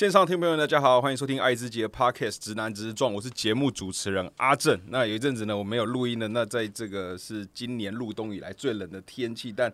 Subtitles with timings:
[0.00, 4.80] 线上听朋友，大家好，欢迎收听《爱之节 Podcast 直男直撞》，我是节目主持人阿正。
[4.88, 6.26] 那有一阵子呢，我没有录音了。
[6.28, 9.70] 那在这个是今年入冬以来最冷的天气，但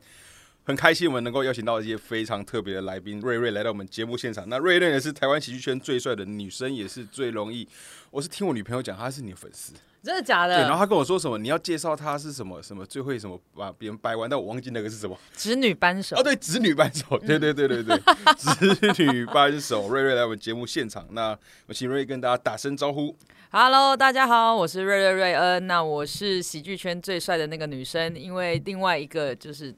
[0.64, 4.44] 很开心我们能够邀请到一些非常特别的来宾，瑞瑞来到我们节目现场。
[4.48, 7.68] 那瑞瑞也是台湾喜剧圈最帅的女生，也是最容易。
[8.10, 9.74] 我是听我女朋友讲，她是你的粉丝。
[10.06, 10.54] 真的假的？
[10.54, 11.36] 对，然后他跟我说什么？
[11.36, 15.18] 你要介绍他是什么什么最会什么把别人掰弯，但我忘记那个是什么。
[15.34, 18.00] 直女扳手哦，对，直女扳手，对对对对对，
[18.36, 19.88] 直 女扳手。
[19.88, 23.16] 瑞瑞来我们节目现场，那我请瑞瑞跟大家打声招呼。
[23.50, 25.66] Hello，大家好，我是瑞瑞瑞恩。
[25.66, 29.74] 那我是喜剧圈最帅的那个女生，因为另外一个就是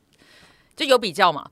[0.77, 1.49] 就有比较嘛。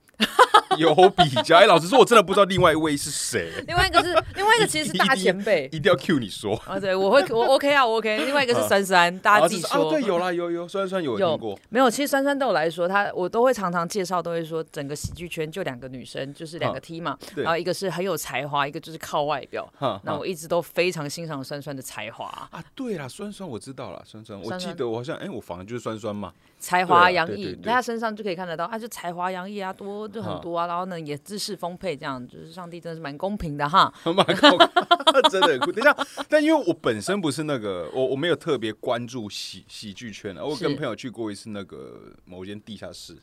[0.81, 3.51] 有比较，哎，老实说，我真的不知道另外一位是谁。
[3.67, 8.25] 另外一个是，另外一个其实是 大前辈，一定要 Q 你说啊，对，我会，我 OK 啊，我 OK。
[8.25, 9.91] 另外一个是酸酸，大家自己说。
[9.91, 11.59] 对，有啦，有有酸酸有听过。
[11.69, 17.19] 没有，其实酸酸对我来说，她我都会常常介绍，都会说整个喜剧圈就两个女生，就是两个 T 嘛。
[17.37, 19.67] 然后一个是很有才华，一个就是靠外表。
[20.03, 22.63] 那我一直都非常欣赏酸酸的才华啊。
[22.75, 26.33] 对啦，酸酸我知道了，酸酸，我记得我好像，哎，我反正就是酸酸嘛。
[26.59, 34.69] 才华洋溢，在他身上就可以看得到，啊就才华洋溢啊，多就很多啊，然后呢也知识丰沛，这样就是上帝真的是蛮公平的哈， 蛮公平，
[35.31, 35.59] 真的。
[35.59, 35.97] 等一下，
[36.29, 43.17] 但因为我本身不是那个，我我没有特别关注喜喜剧圈的，我跟朋友去过一次那个某间地下室。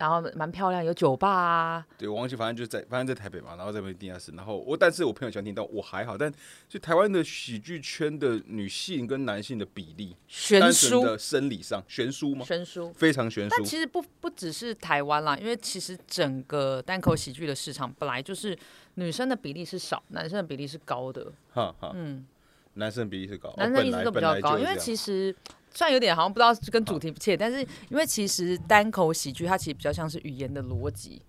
[0.00, 1.86] 然后蛮漂亮，有酒吧啊。
[1.98, 4.32] 对，我忘记，反正就在，反正在台北嘛，然后在那地下室。
[4.34, 6.16] 然后我，但是我朋友喜欢听到，我还好。
[6.16, 6.32] 但
[6.66, 12.46] 就台湾的喜剧圈的女性跟男性的比例悬殊的生理上悬殊吗？
[12.46, 13.54] 悬殊，非常悬殊。
[13.54, 18.58] 但其实不不只是台湾啦，因为其实整个单口喜剧的市场本来就是
[18.94, 21.30] 女生的比例是少，男生的比例是高的。
[21.52, 22.26] 哈哈，嗯，
[22.72, 25.36] 男生比例是高，男生一直都比较高，因为其实。
[25.72, 31.22] 虽然有点好像不知道跟主题不切，但是因为其实单口喜剧它其实比较像是语言的逻辑，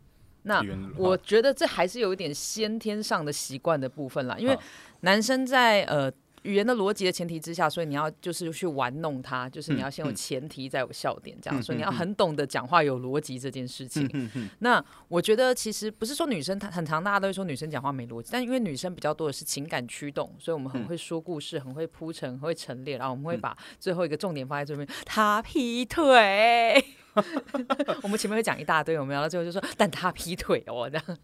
[0.43, 0.63] 那
[0.97, 4.57] 我觉得这还是有一点先天上的习惯的部分啦，因为
[5.01, 6.11] 男生在呃。
[6.43, 11.61] 语言的逻辑的前提之下，所以你要就是去玩弄它，就是你要先有前提，再有笑点，这样。
[11.61, 14.29] 所以你要很懂得讲话有逻辑这件事情。
[14.59, 24.87] 那我觉得其实不是说女生她很常，大家都会说女生讲话没逻辑，但因为女生比较多的是情感驱动，所以我们很会说故事，很会铺陈，很会陈列，然后我们会把最后一个重点放在这边。
[25.05, 26.83] 他劈腿，
[28.01, 31.17] 我们前面会讲一大堆，我们聊到最后就说，但他劈腿哦，这样。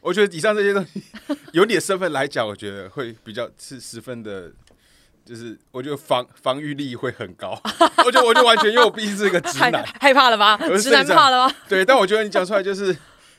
[0.00, 1.00] 我觉得以上这些东西，
[1.52, 4.52] 有你的身份来讲，我觉得会比较是十分的。
[5.24, 7.58] 就是我觉得防防御力会很高，
[8.04, 10.56] 我觉得我就完全因为我毕竟是一个直男，害怕了吧？
[10.78, 11.56] 直男怕了吧？
[11.68, 12.94] 对，但我觉得你讲出来就是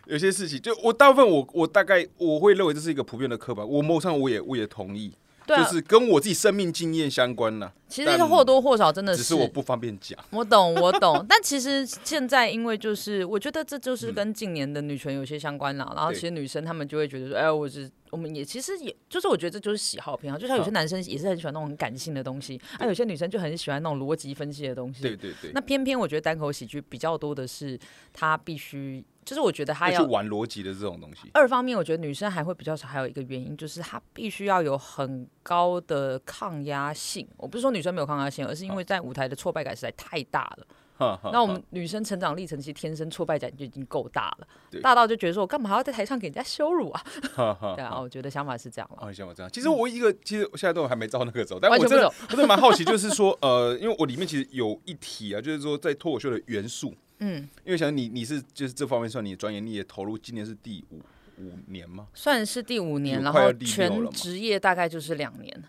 [0.06, 5.14] 有些事情，就我大部分我我大概我会认为这是一个普遍的刻板，我某上我也我也同意。
[5.48, 7.72] 就是跟我自己生命经验相关呢。
[7.88, 10.18] 其实或多或少真的是，只是我不方便讲。
[10.32, 11.24] 我懂，我懂。
[11.30, 15.94] 但其实现在，因为就是我觉得这就是跟近年的女权有些相关了。
[15.96, 20.38] 然后其实女生她们就会觉得说，哎，我是我们也其实也就是我觉得这就是喜好偏好。
[20.38, 25.04] 就像有些男生也是很喜欢那种很感性的东西，而有些女生就很喜欢那种逻辑分析的东西。
[25.04, 25.52] 对对对。
[25.54, 27.80] 那偏偏我觉得单口喜剧比较多的是，
[28.12, 29.06] 他必须。
[29.26, 31.30] 就是我觉得他要玩逻辑的这种东西。
[31.34, 37.28] 二方面，我觉得女生还会比较少，还有一个原因就是她必须要有很高的抗压性。
[37.38, 40.68] 我不是说女生没有抗压性，而是因为在舞台的挫败感实在太大了。
[41.34, 44.48] 那我们女生成长历程其实天生挫败感就已经够大了，
[44.82, 47.04] 大到就觉得说我干嘛还要在台上给人家羞辱啊？
[47.76, 49.14] 对啊，我觉得想法是这样了。
[49.14, 49.52] 想法这样。
[49.52, 56.94] 其实我一个，其实我现在都还没到那个走，但我真的我真的蛮好奇，就是说呃，因为我里面其实有一题啊，就是说在脱口秀的元素。
[57.20, 61.00] 嗯，因为想你你是就是这方面算你的专业，你也投入，今年是第五
[61.38, 62.08] 五年吗？
[62.14, 65.64] 算是第五年，然后全职业大概就是两年。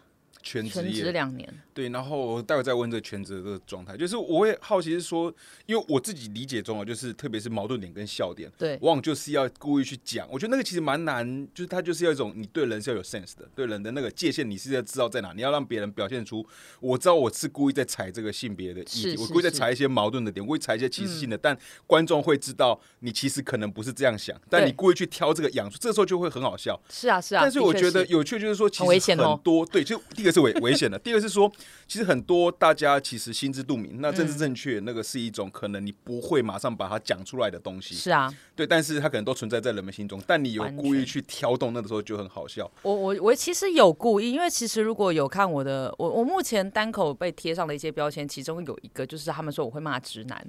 [0.46, 5.34] 全职两年，对，然后待会再问这全职的状态，就是我会好奇是说，
[5.66, 16.46] 因为我自己理解中啊，就是特别是矛盾点跟笑点，对，往往就是要故意去讲，我觉得那个其实蛮难，就是他就是要一种你对人是要有 sense 的，对人的那个界限你是要知道在哪，你要让别人表现出
[16.78, 21.58] 我知道我是故意在踩这个性别的议题，我故意在踩一些矛盾的点，故意踩一些歧视性的，但
[21.88, 30.35] 观众会知道你其实可能不是这样想，但你故意去挑这个养出，这时候就会很好笑，是啊是啊，但是我觉得有趣就是说，其实很多对，就第一个。
[30.36, 30.98] 是危危险的。
[30.98, 31.50] 第二个是说，
[31.88, 37.94] 其实很多大家其实心知肚明，那政治正确那个是一种可能你不会马上把它讲出来的东西。
[37.94, 40.22] 是啊，对，但是它可能都存在在人们心中。
[40.26, 42.70] 但你有故意去挑动，那个时候就很好笑。
[42.82, 50.46] 我我我其实有故意，因为其实如果有看我的，我我目前单口被贴上的一些标签，其中有一个就是他们说我会骂直男，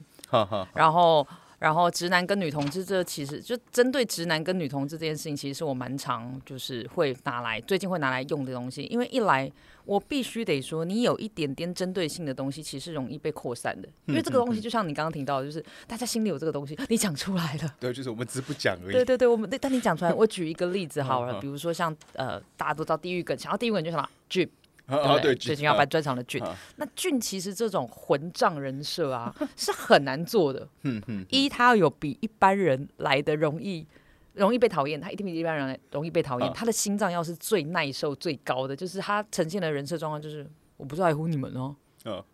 [0.73, 1.25] 然后。
[1.59, 8.83] 然后直男跟女同志，这其实就针对直男跟女同志这件事情，其实是我蛮常就是会拿来最近会拿来用的东西。
[8.83, 9.51] 因为一来
[9.85, 13.89] 我必须得说，你有一点点针对性的东西，其实容易被扩散的。
[14.05, 17.75] 因为这个东西就像你刚刚提到，就是大家心里有这个东西，你讲出来了。
[17.79, 18.93] 对，就是我们只是不讲而已。
[18.93, 24.47] 对对对，我们但你讲出来，我举一个例子好了，比如说像呃，大家都知道地狱梗，想要地狱梗就什么剧。
[24.87, 26.41] 啊对，最近要办专场的俊，
[26.77, 30.67] 那俊其实这种混账人设啊是很难做的。
[30.83, 33.85] 嗯嗯，一他要有比一般人来的容易，
[34.33, 36.53] 容易被讨厌，他一定比一般人容易被讨厌。
[36.53, 41.75] 他的心脏要是最耐受最高的，就是他呈现的人设状况，就是我不在乎你们哦，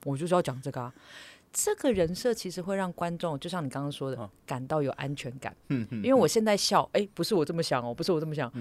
[0.06, 0.94] 我就是要讲这个啊。
[1.52, 5.56] 这个人设其实会让观众，就像你刚刚说的，感到有安全感。
[5.70, 8.52] 嗯嗯，因为我现在笑，哎，不是我这么想哦，不是我这么想，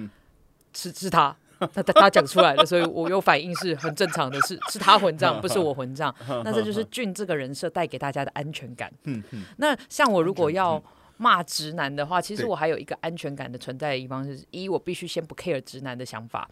[0.74, 1.34] 是是他。
[1.74, 6.14] 他他他讲出来了，所以我有反应是很正常的，是 是他混账，不是我混账。
[6.44, 8.92] 那这就是俊这个人设带给大家的安全感。
[9.04, 9.44] 嗯嗯。
[9.58, 10.82] 那像我如果要
[11.16, 16.48] 骂直男的话，其实我还有一个安全感的存在的地方是：一，我必须先不 care 直男的想法；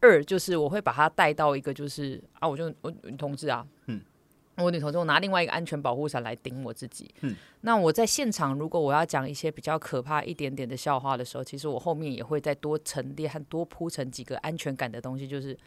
[0.00, 4.00] 二，就是我会把他带到一个就是啊，我就我同志啊，嗯。
[4.56, 7.12] 我女同志，我拿另外一个安全保护伞来顶我自己。
[7.20, 15.58] 嗯，那我在现场，如果我要讲一些比较可怕一点点的笑话的时候，其实我后面也会再多沉淀和多铺成几个安全感的东西，就是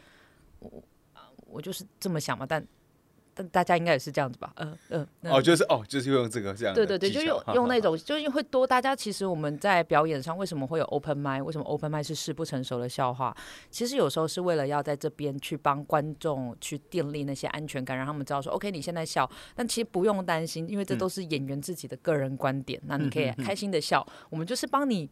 [0.60, 0.70] 我
[1.46, 2.66] 我就是这么想嘛，但。
[3.36, 4.50] 但大家应该也是这样子吧？
[4.56, 6.74] 嗯嗯，哦，就是哦，就是用这个这样。
[6.74, 8.66] 对对对，就用用那种，就是会多。
[8.66, 13.36] 大家其实我们在表演上为什么会有 open m i d 为什么 open m i d 是事不成熟的笑话？
[13.70, 24.06] 其实有时候是为了要在这边去帮观众去建立那些安全感，让他们知道说，OK，你现在笑，但其实不用担心，因为这都是演员自己的个人观点，那你可以开心的笑。
[24.30, 25.10] 我们就是帮你。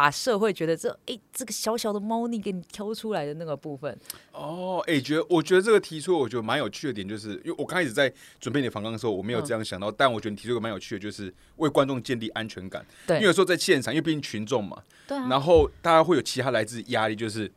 [0.00, 3.94] 把社会觉得这哎这个小小的猫腻给你挑出来的那个部分
[4.32, 8.10] 哦哎，觉得我觉得这个提出我觉得蛮有趣的点，就是因为我刚开始在
[8.40, 12.82] 准备你的访纲的时候，我没有这样想到，但我觉得你提出一个蛮有趣的，就是为观众建立安全感。
[13.06, 17.52] 对，因为有时候在现场，因为毕竟群众嘛，对，然后大家会有其他来自压力，就是。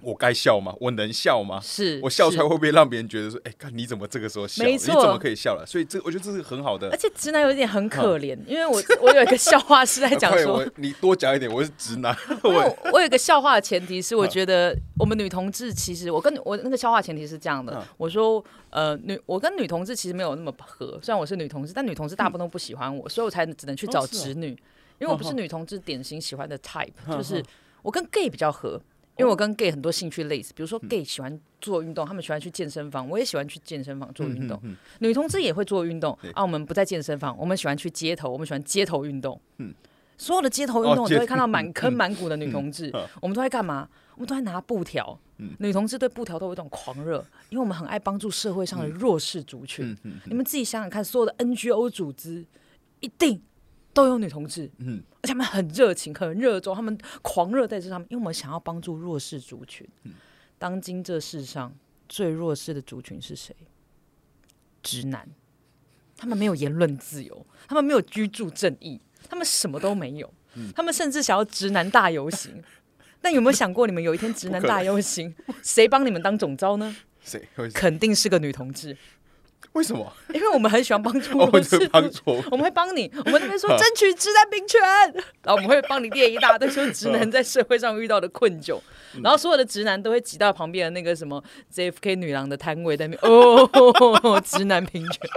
[0.00, 0.72] 我该笑吗？
[0.80, 1.58] 我能笑吗？
[1.60, 4.64] 是我笑出来会不会让别人觉得说，哎，看你怎么这个时候笑？
[4.64, 5.64] 你怎么可以笑了？
[5.66, 6.88] 所以这我觉得这是很好的。
[6.90, 12.16] 而且直男有一点很可怜，因为我我有一个笑话是在讲 说，你多讲一点，我是直男。
[12.44, 24.50] 我 我有一个笑话的前提是，我觉得我们女同志其实，我跟我那个笑话前提是这样的，我说呃女我跟女同志其实没有那么合，虽然我是女同志，但女同志大部分都不喜欢我，所以我才只能去找直女，
[25.00, 27.44] 因为我不是女同志典型喜欢的 type，就是
[27.82, 28.80] 我跟 gay 比较合。
[29.18, 34.60] 因为我跟 gay 很多兴趣类似，比如说 gay 喜欢做运动，他们喜欢去健身房，我也喜欢去健身房做运动。
[35.00, 39.40] 女同志也会做运动，啊，我们不在健身房，我们喜欢去街头，我们喜欢街头运动。
[39.56, 39.74] 嗯，
[40.16, 42.92] 所有的街头运动，你都会看到满坑满谷的女同志。
[43.20, 43.88] 我们都在干嘛？
[44.14, 45.18] 我们都在拿布条。
[45.58, 49.96] 女同志对布条都有一种狂热，因为我们很爱帮助社会上的弱势族群。
[50.26, 52.46] 你们自己想想看，所有的 NGO 组织
[53.00, 53.42] 一定。
[53.92, 59.86] 都有女同志，嗯，而且他们很热情，很热衷，他们狂热在这上面，因为我们想要帮助弱势族群。
[60.58, 61.74] 当今这世上
[62.08, 63.54] 最弱势的族群是谁？
[64.82, 65.28] 直男，
[66.16, 70.32] 他们没有言论自由，他们没有居住正义，他们什么都没有，
[70.74, 72.62] 他们甚至想要直男大游行。
[73.20, 76.94] 但有没有想过，你们有一天直男大游行，谁帮你们当总招呢？
[77.20, 77.48] 谁？
[77.74, 78.96] 肯定是个女同志。
[79.72, 80.12] 为什么？
[80.34, 81.90] 因为我们很喜欢帮助 弱势，
[82.50, 83.10] 我们会帮你。
[83.24, 84.80] 我们那边说争取直男平权，
[85.44, 88.78] 然后我们会帮你列一大堆说直男在社会上遇到的困窘，
[89.22, 91.42] 然后所有的直男都会挤到旁边的那个什么
[91.74, 93.18] JFK 女郎的摊位那边。
[93.22, 95.30] 哦，直男平权。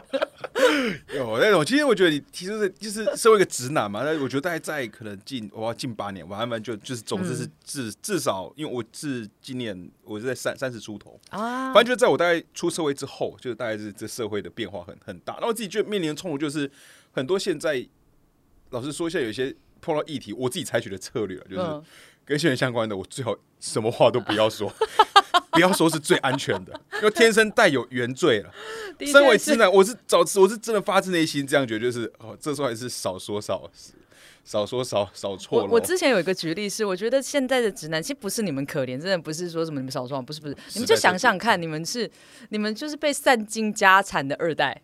[1.13, 16.69] 有那种，其实我觉得你其实是就是身为一个直男嘛，那我觉得大概在可能近我要近八年，我慢慢就就是总之是至至少，因为我是今年我是在三三十出头啊，反正就在我大概出社会之后，就大概是这社会的变化很很大，然后我自己就面临的冲突就是
[17.11, 17.83] 很多现在
[18.69, 21.81] 老实说一下，有一些碰到议题，我自己采取的策略就是
[22.23, 24.71] 跟新闻相关的，我最好什么话都不要说。
[25.51, 28.49] 不要说是最安全的，因为天生带有原罪了。
[29.05, 33.69] 身为直男，我是早我是真的发自内心这样觉得，就是哦，这时候还是少说少
[34.43, 35.69] 少说少少错了。
[35.69, 42.09] 我之前有一个举例是，我觉得现在的直男其实不是你们可怜，真的不是说什么你们少说，不是不是，你们就想想看，你们是
[42.49, 44.81] 你们就是被散尽家产的二代。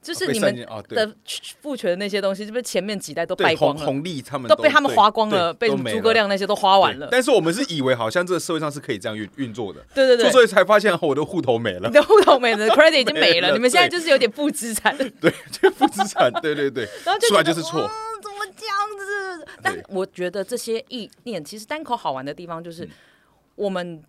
[0.00, 0.54] 就是你们
[0.88, 1.12] 的
[1.60, 3.84] 父权的那些东西，是不是前面几代都败光了？
[3.84, 7.08] 红利他们都被他们花光了，被诸葛亮那些都花完了。
[7.10, 17.88] 但是我们是以为好像这个社会上是可以这样运运作的，对对对，所以才发现我的户头没了，你的户头没了，credit 已经没了，你们现在就是有点负资产， 对，就负资产，对对对， 然后出来就是错，怎
[18.38, 18.76] 么这样
[19.44, 19.48] 子？
[19.62, 22.88] 但我觉得这些意念其实单口好玩的地方就是
[23.56, 24.02] 我们。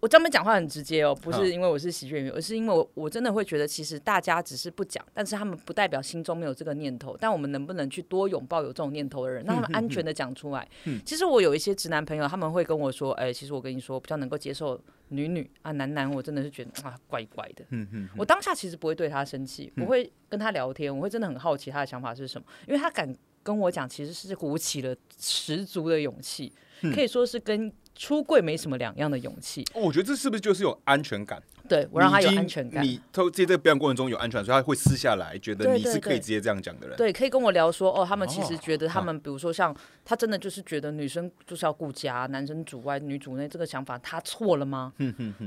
[0.00, 7.16] 我专门讲话很直接哦，不是因为我是喜剧演员，而是因为我我真的会觉得，其实大家只是不讲，但是他们不代表心中没有这个念头。
[7.18, 10.68] 但我们能不能去多拥抱有这种念头的人，让他们安全的讲出来？
[11.04, 23.12] 其实我有一些直男朋友，他们会跟我说：“哎，其实我跟你说，比较能够接受女女啊，男男我真的是觉得啊，怪怪的。”嗯嗯，我当下其实不会对他生气，我会跟他聊天，我会真的很好奇他的想法是什么，因为他敢
[23.48, 26.52] 跟我讲，其实是鼓起了十足的勇气，
[26.94, 27.72] 可以说是跟。
[27.98, 31.42] 出柜没什么两样的勇气，哦，我觉得这是不是就是有安全感？
[31.68, 36.96] 对我让他有安全感，你都在这个表演过程中有安全感，所以他会撕下来觉得你是可以直接这样讲的人。
[36.96, 44.92] 对，可以跟我聊说，哦，他们其实觉得他们，比如说像他真的就是觉得女生就是要顾家，男生主外女主内这个想法，他错了吗？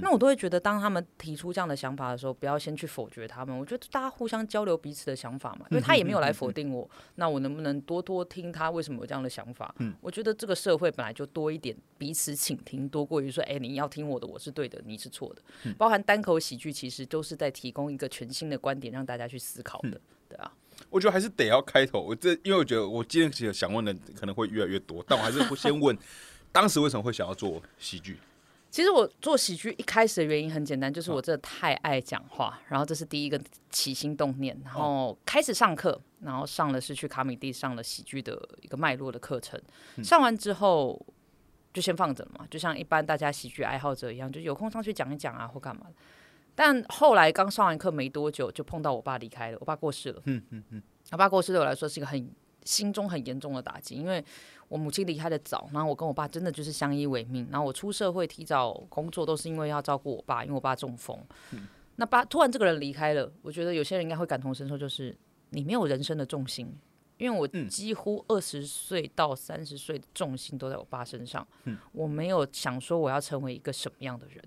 [0.01, 3.58] 那我都会觉得，当他们提出这样的想法的时候，不要先去否决他们。
[3.58, 9.74] 我觉得大家互相交流彼此的想法嘛，因为他也没有来否定我，那我能不能多多听他为什么有这样的想法？
[9.80, 15.74] 嗯，我觉得这个社会本来就多一点彼此倾听，多过于说，哎，你要听我的，我是对的，你是错的。
[15.78, 17.01] 包含单口喜剧，其实。
[17.12, 20.00] 都是在提供一个全新的观点，让大家去思考的，
[20.30, 20.50] 对啊。
[20.89, 25.98] 我觉得还是得要开头，我这因为我觉得我今天其实想问的可能会越来越多，但我还是会先问，
[26.53, 28.18] 当时为什么会想要做喜剧？
[28.70, 33.38] 其实我做喜剧一开始的原因很简单，就是我真的太爱讲话，然后这是第一个
[33.70, 39.60] 起心动念，然后开始上课，然后上了是去卡米蒂上了喜剧的一个脉络的课程，
[40.01, 41.06] 上完之后
[41.74, 45.94] 就先放着嘛，就像一般大家喜剧爱好者一样，就有空上去讲一讲啊，或干嘛的。
[46.54, 49.58] 但后来刚上完课没多久，就碰到我爸离开了。
[49.62, 50.22] 我爸过世了。
[50.25, 50.84] 嗯嗯嗯。
[51.12, 52.30] 我爸过世对我来说是一个很
[52.63, 54.24] 心中很严重的打击，因为
[54.68, 57.48] 我母亲离开的早，然后我跟我爸真的就是相依为命。
[57.50, 61.18] 然后我出社会提早工作，都是因为要照顾我爸，因为我爸中风。
[61.96, 65.18] 那爸突然这个人离开了，我觉得有些人应该会感同身受，就是
[65.51, 66.74] 你没有人生的重心。
[67.22, 71.48] 因为我几乎二十岁到三十岁的重心都在我爸身上。
[71.66, 71.78] 嗯。
[71.92, 74.44] 我没有想说我要成为一个什么样的人。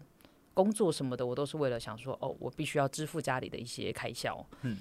[0.53, 4.45] 工作什么的，我都是为了想说，哦，我必须要支付家里的一些开销。
[4.63, 4.77] 嗯，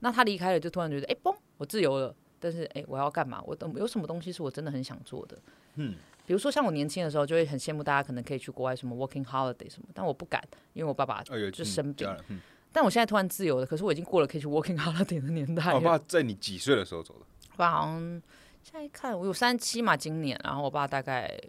[0.00, 2.14] 那他离开了，就突然觉得，哎，嘣，我自由了。
[2.40, 3.40] 但是，哎，我要干嘛？
[3.44, 5.38] 我有什么东西是我真的很想做的？
[5.76, 5.94] 嗯，
[6.26, 12.08] 比如说像我年轻的时候，就会很羡慕大家可能可以去国外什么 working holiday 什么，但我不敢，因为我爸爸就生病。
[12.28, 12.40] 嗯，
[12.72, 15.72] 但我现在突然自由了，可是我已经过了可以去 working holiday 的年代。
[15.72, 17.26] 我爸在你几岁的时候走的？
[17.52, 18.00] 我爸好像
[18.62, 21.40] 现在一看，我有三七嘛，今年，然后我爸大概。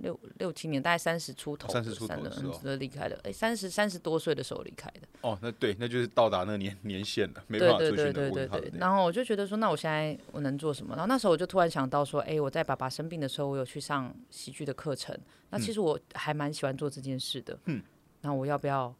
[0.00, 3.18] 六六七年，大概三十出头，三十出头的时候离开的。
[3.24, 5.08] 哎，三十三十多岁的时候离开的。
[5.22, 8.72] 哦，那对，那就是到达那年年限了，没办法对对对对对。
[8.74, 10.94] 然后我就觉得说，那我现在我能做什么？
[10.94, 15.18] 然后那时候我就突然想到说，哎，我在爸爸生病的时候，我有去上喜剧的课程。
[15.48, 17.58] 那其实我还蛮喜欢做这件事的。
[17.64, 17.82] 嗯。
[18.20, 18.94] 那我要不要？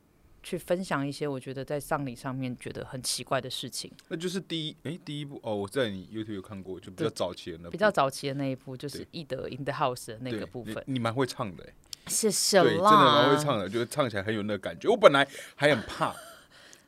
[0.47, 3.91] 去分享一些我觉得在葬礼上面觉得很奇怪的事情。
[4.07, 10.81] 那就是第一，哎，第一部哦，我在你 YouTube 有看过，就比较早期的那比较早期的那一部，就是《易德 in the House》的那个部分。
[10.87, 11.73] 你蛮会唱的，哎，
[12.07, 14.88] 谢谢对，真的蛮会唱的，就是唱起来很有那个感觉。
[14.88, 15.26] 我本来
[15.57, 16.15] 还很怕，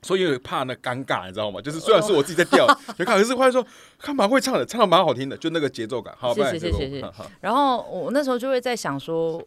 [0.03, 1.61] 所以怕那尴尬，你知道吗？
[1.61, 2.65] 就是虽然是我自己在调，
[2.97, 3.67] 就看，可是后来说
[3.99, 6.15] 看蛮会唱的，唱的蛮好听的，就那个节奏感。
[6.17, 7.13] 好，谢谢谢谢谢谢。
[7.41, 9.45] 然后我那时候就会在想说。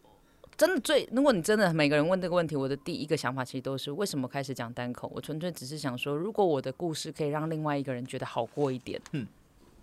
[0.62, 5.12] 真的最，如果你真的每个人问这个问题，我的第一个想法其实都是为什么开始讲单口？
[5.12, 9.26] 我纯粹只是想说，如果我的故事可以让另外一个人觉得好过一点，嗯，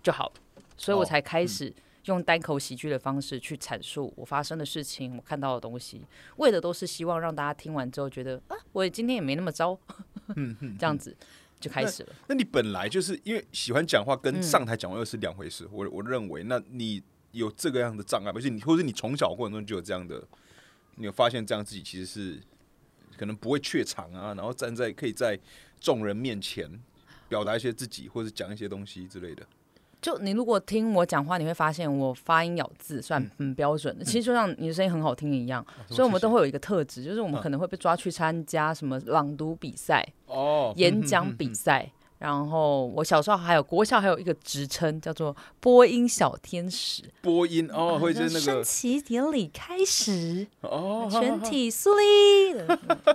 [0.01, 0.31] 就好，
[0.77, 1.73] 所以我才开始
[2.05, 6.01] 用单口喜剧的方式去阐述我发生的事情，我看到的东西，
[6.37, 9.77] 为的都是希望让大家听完之后觉得啊，我今天也没那么糟，
[10.37, 11.13] 嗯 这样子
[11.59, 12.13] 就开始了。
[12.27, 15.67] 那你本来就是因为喜欢讲话，跟上台讲话又是两回事。
[15.73, 20.25] 我我认为，那你有这个样的障碍，而且你或者你从小过程中就有这样的。
[20.99, 22.37] 你有发现这样自己其实是
[23.17, 25.39] 可能不会怯场啊，然后站在可以在
[25.79, 26.69] 众人面前
[27.29, 29.47] 表达一些自己或者讲一些东西之类的。
[30.01, 34.03] 就你如果听我讲话，你会发现我发音咬字算很标准的。
[34.03, 41.89] 其实就像你的声音很好听一样，所以我们都会有一个特质，就是我们可能会被抓去参加什么朗读比赛、哦演讲比赛。
[42.19, 47.01] 然后我小时候还有国校还有一个职称叫做播音小天使。
[47.21, 52.53] 播音哦，会是那个升旗典礼开始哦，全体肃立，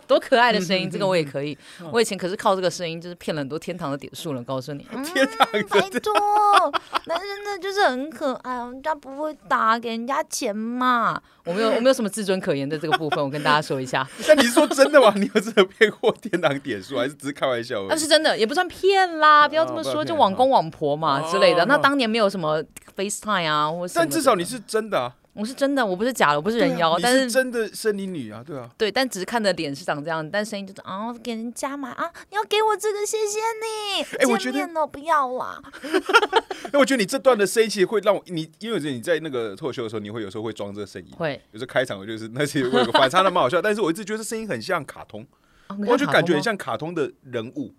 [0.07, 1.57] 多可爱的声音，这个我也可以。
[1.93, 4.43] 我以前可是靠这个声音，就是骗了很多天堂的点数了。
[4.43, 6.13] 告诉你，天堂拜托，
[7.07, 11.21] 男生的就是很可爱，人家不会打给人家钱嘛。
[11.45, 14.07] 我没有，我没有什么自尊可言的这个部分，我跟大家说一下。
[14.27, 15.13] 那你是说真的吗？
[15.17, 17.85] 你有真的骗过天堂点数，还是只是开玩笑？
[17.89, 21.65] 那是真的，也不算骗啦，不要这么说，就网公网婆嘛之类的。
[21.67, 22.63] 那当年没有什么
[22.97, 25.15] FaceTime 啊，或但至少你是真的啊。
[25.35, 35.61] 我是真的，我不是假的，我不是人妖，但是真的森林女啊，对啊，对，但只是看的脸是长这样，但声音就是啊，给人家嘛啊，你要给我这个，谢谢你，哎，我觉得哦，不要啦。
[36.73, 43.61] 那 我觉得你这段的声音其实会让我你，因为你在那个脱口秀的时候，你会有时候会装这个声音，会有时候开场我就是那些 我有个反差，那蛮好笑。
[43.61, 45.27] 但是我一直觉得声音很像卡通，
[45.89, 47.75] 我就感觉很像卡通的人物，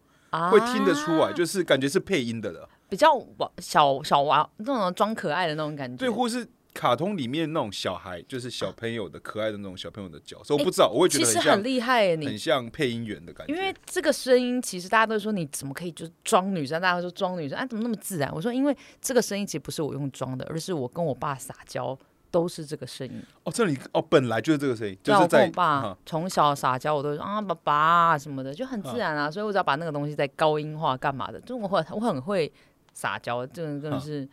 [0.49, 6.47] 会听得出来，就是感觉是配音的了，比较娃小小娃那种装可爱的那种感觉，对，或是。
[6.75, 13.53] 卡通里面那种小孩，就是小朋友的可爱的那种小朋友的角色，我不知道，我会觉得其实很厉害，你很像配音员的感觉。
[13.53, 16.81] 因为这个声音，其实大家都说你怎么可以就装女生？
[16.81, 18.29] 大家说装女生，哎，怎么那么自然？
[18.35, 21.97] 我说，因为这个声音其实不是我用装的，而是我跟我爸撒娇
[22.35, 23.23] 都是这个声音。
[23.45, 29.31] 哦，这里哦，本来就是这个声音，就是在我爸从小撒娇，我都说啊，爸爸什么的，就很自然啊。
[29.31, 31.39] 所以我只要把那个东西再高音化，干嘛的？
[31.39, 32.51] 就我很我很会
[32.93, 34.27] 撒娇，这个真的是。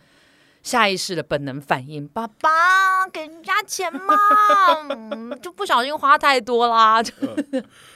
[0.63, 4.15] 下意识的本能反应，爸爸给人家钱嘛，
[5.43, 7.03] 就不小心花太多啦。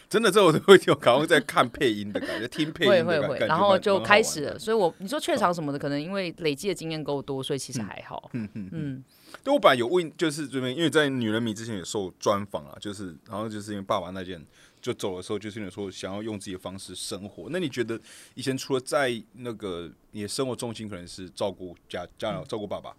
[0.09, 4.59] 真的，这我都会有，好像在看配音的感觉，听配音的感觉， 然后就开始了。
[4.59, 8.29] 所以我你说怯场什么的，可能因为累积的经验够多，所以其实还好。
[8.33, 9.05] 嗯嗯嗯。
[9.43, 14.45] 对我本来有问，就是这边，因为在女人迷之前有受专访啊，就是然后就是因为爸爸那件。
[14.79, 17.49] 就走的时候，就是有说想要用自己的方式生活。
[17.51, 18.01] 那你觉得
[18.35, 22.95] 以前除了在那个你的生活重心可能是照顾家家照顾爸爸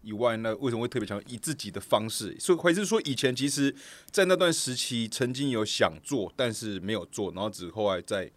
[0.00, 2.34] 以外，那为什么会特别想以自己的方式？
[2.40, 3.74] 所以还是说以前其实，
[4.10, 8.30] 在那段时期曾经有想做，但是没有做，然后只后来在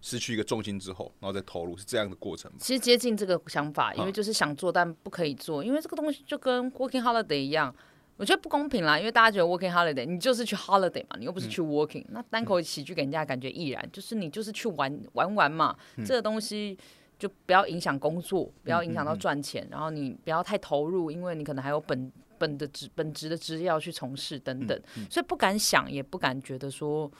[0.00, 2.58] 失去一个重心之后，然后再投入，是这样的过程吗？
[2.60, 7.74] 其实接近这个想法，因为就是想做但不可以做，因为这个东西就跟 working holiday 一样。
[8.18, 12.02] 我觉得不公平啦，因为大家觉得 working holiday，你就是去 holiday 嘛，你又不是去 working。
[12.08, 15.76] 那单口喜剧给人家感觉毅然，就是你就是去玩玩玩嘛。
[16.04, 16.78] 这个东西
[17.18, 24.80] 就不要影响工作，不要影响到赚钱，然后你不要太投入，因为你可能还有本本的职本职的职业要去从事等等，
[25.10, 27.10] 所以不敢想，也不敢觉得说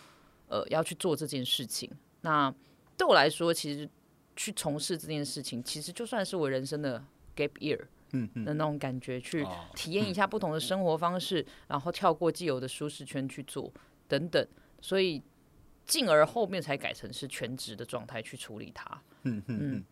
[0.49, 1.91] 呃要去做这件事情。
[2.27, 2.53] 那
[2.97, 3.89] 对我来说，其实
[4.35, 7.03] 去从事这件事情，其实就算是我人生的
[7.37, 7.81] gap year。
[8.13, 13.71] 嗯的那种感觉，去体验一下不同的生活方式，然后跳过既有的舒适圈去做
[14.07, 14.47] 等等，
[14.81, 15.21] 所以
[15.85, 19.03] 进而后面才改成是全职的状态去处理它。
[19.25, 19.85] 嗯嗯，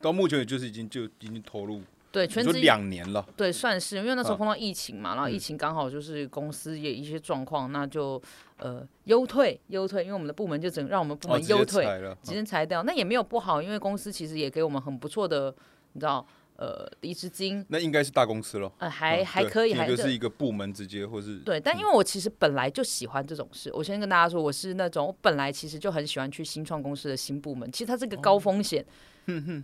[0.00, 8.20] 到目前也就是已经就已经投入对全职两年了，对，算是因为那时候碰到疫情嘛，然后疫情刚好就是公司也一些状况，那就
[8.58, 11.84] 呃优退优退，因为我们的部门就整让我们部门优退，
[12.22, 15.54] 直接裁掉，那也没有不好，因为公司其实也给我们很不错的，
[15.92, 16.26] 你知道。
[16.56, 17.64] 呃，离职金。
[17.70, 28.84] 那应该是大公司了，呃，还还可以，还是一个部门直接或是对，但因为我其实本来就喜欢这种事，我先跟大家说，我是那种我本来其实就很喜欢去新创公司的新部门，其实它是个高风险，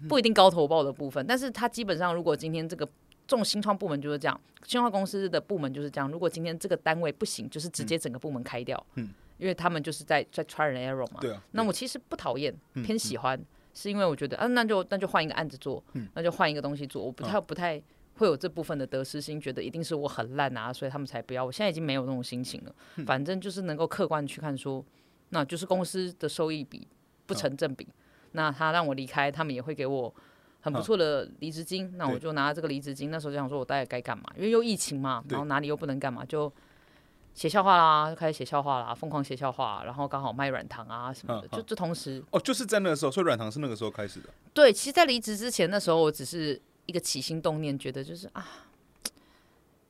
[0.08, 2.86] 不一定高投报的部分，但是它基本上如果今天这个
[3.26, 13.40] 这种新创部门就是这样，新创公司的部门就是这样，如果今天这个单位不行，就是直接整个部门开掉，嗯，因为他们就是在在 try and error 嘛，对啊，那我其实不讨厌，偏喜欢。
[13.78, 17.04] 是因为我觉得，啊，那就那就换一个案子做，那就换一个东西做。
[17.04, 17.78] 我不太不太
[18.14, 21.44] 会有这部分的得失心，觉得一定是我很烂啊，所以他们才不要。
[21.44, 22.74] 我现在已经没有那种心情了。
[23.04, 24.82] 反正就是能够客观去看，说
[25.28, 26.88] 那就是公司的收益比
[27.26, 27.86] 不成正比。
[28.32, 30.12] 那他让我离开，他们也会给我
[30.60, 31.96] 很不错的离职金。
[31.96, 34.24] 那我就拿这个离职金，那时候就想说，我大概该干嘛？
[34.36, 36.52] 因为又疫情嘛，然后哪里又不能干嘛，就。
[37.34, 44.30] 写笑话啦，就开始写笑话啦，疯狂写笑话，然后刚好卖软糖啊什么的，就就同时哦，就是在那个时候，所以软糖是那个时候开始的。
[44.54, 48.64] 对，其实，在离职之前，那时候我只是一个起心动念，觉得就是啊，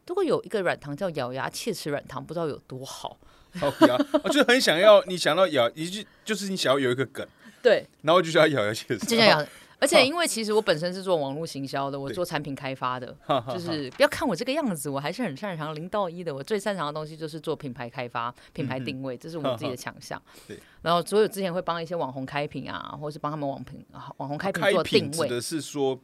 [0.09, 3.17] 如果有一个软糖叫咬牙切齿软糖，不知道有多好。
[3.61, 7.25] 好呀，我就很想要，你想到咬一句，就是你想要有一个梗，
[7.67, 9.45] 对，然后就叫他咬牙切齿，就想咬。
[9.81, 13.15] 而且因为其实我本身是做网络行销的，我做产品开发的，
[13.53, 16.33] 就是不要看我这个样子，我还是很擅长零到一的。
[16.33, 20.23] 我最擅长的东西就是做品牌开发、品牌定位，这是我自己的强项。
[20.47, 23.85] 对，然后所有之前会帮一些网红开品啊，或是帮他们网品
[24.19, 26.01] 网红开品做定位，指的是说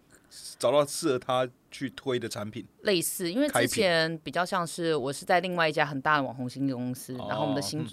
[0.59, 2.67] 找到适合他去推的产品。
[2.83, 7.87] 类似，因为之前比较像是我是在另外一家很大的网红新公司，然后我们的新。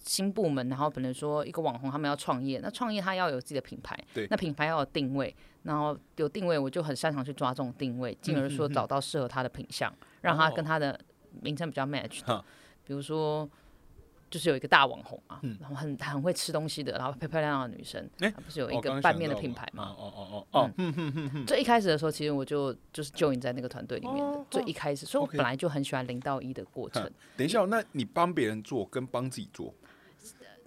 [0.00, 10.98] 新部门，然后本来说一个网红，他们要创业，那创业他要有自己的品牌，对，那品牌要有定位，然后有定位，我就很擅长去抓这种定位，进而说找到适合他的品相，让他跟他的
[11.40, 12.44] 名称比较 match 的，
[12.84, 13.48] 比如说。
[14.36, 19.96] 就是有一个大网红啊，然后很很会吃东西的，然后漂漂亮亮的女生，哎，不是有一个拌面的品牌吗？
[19.98, 21.46] 哦哦哦哦，嗯嗯嗯嗯。
[21.46, 27.10] 最一开始的时候，其实我就就是 join 在那个团队里面的，最一开始，所以我本来就很喜欢零到一的过程。
[27.34, 29.72] 等一下，那你帮别人做跟帮自己做，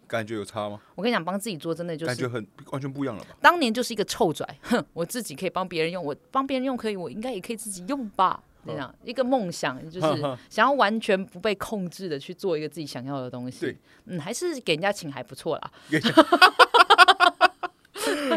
[0.08, 0.82] 感觉有差吗？
[0.95, 3.38] 我跟你讲，帮自己做真的就是感觉很完全不一样了吧？
[3.39, 8.43] 当年就是一个臭拽，哼，我自己可以帮别人用，我帮别人用可以，我应该也可以自己用吧。
[8.65, 13.77] 这样一个梦想，就是想要完全不被控制的去做一个自己想要的东西。
[14.05, 15.71] 嗯，还是给人家请还不错啦。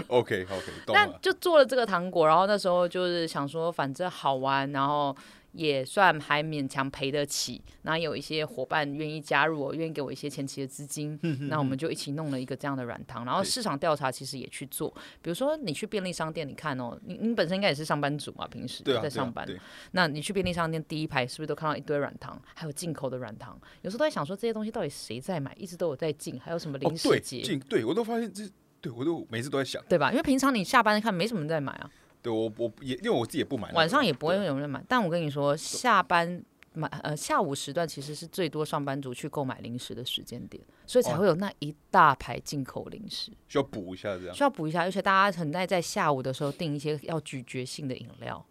[0.09, 5.17] OK OK，那就做了这个糖果，然后那时候就是想说，反正好玩，然后。
[5.53, 13.25] 也算还勉强赔得起，那有一些伙伴愿意加入我，愿意给我一些前期的资金，那我们就一起弄了一个这样的软糖。
[13.25, 14.89] 然后市场调查其实也去做，
[15.21, 19.47] 比如说你去便利商店，你看哦，你你本身应该也是上班族嘛，平时在上班，
[19.93, 23.61] 那你去便利商店第一排是不是都看到一堆软糖，还有进口的软糖？
[23.83, 27.43] 有时候都在想说这些东西到底谁在买，一直都有在进，还有什么零食节？
[27.43, 28.49] 进对我都发现这，
[28.81, 30.11] 对我都每次都在想，对吧？
[30.11, 31.91] 因为平常你下班看没什么人在买啊。
[32.23, 34.83] 对我我也因为我自己也不买，晚上也不会有人买。
[34.89, 43.33] 但我跟你说，下班买呃下午时段其实是最多上班族去购买零食的时间点，所以才会有那一大排进口零食。
[43.49, 44.35] 需要补一下这样。
[44.35, 48.43] 需要补一下，而且大家很爱在下午的时候订一些要咀嚼性的饮料。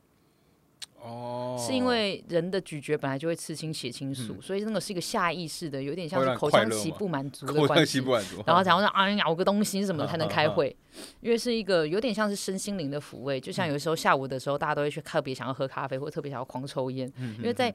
[1.03, 7.99] 哦，是因为人的咀嚼本来就会刺青血清素，所以那个是一个下意识的，有点像是口腔期不满足的关系。
[8.45, 10.75] 然后假如说啊咬个东西什么才能开会，
[11.19, 17.73] 因为是一个有点像是身心灵的抚慰，就像有时候下午的时候大家都会去特别想要喝咖啡，或者特别想要狂抽烟，因为在。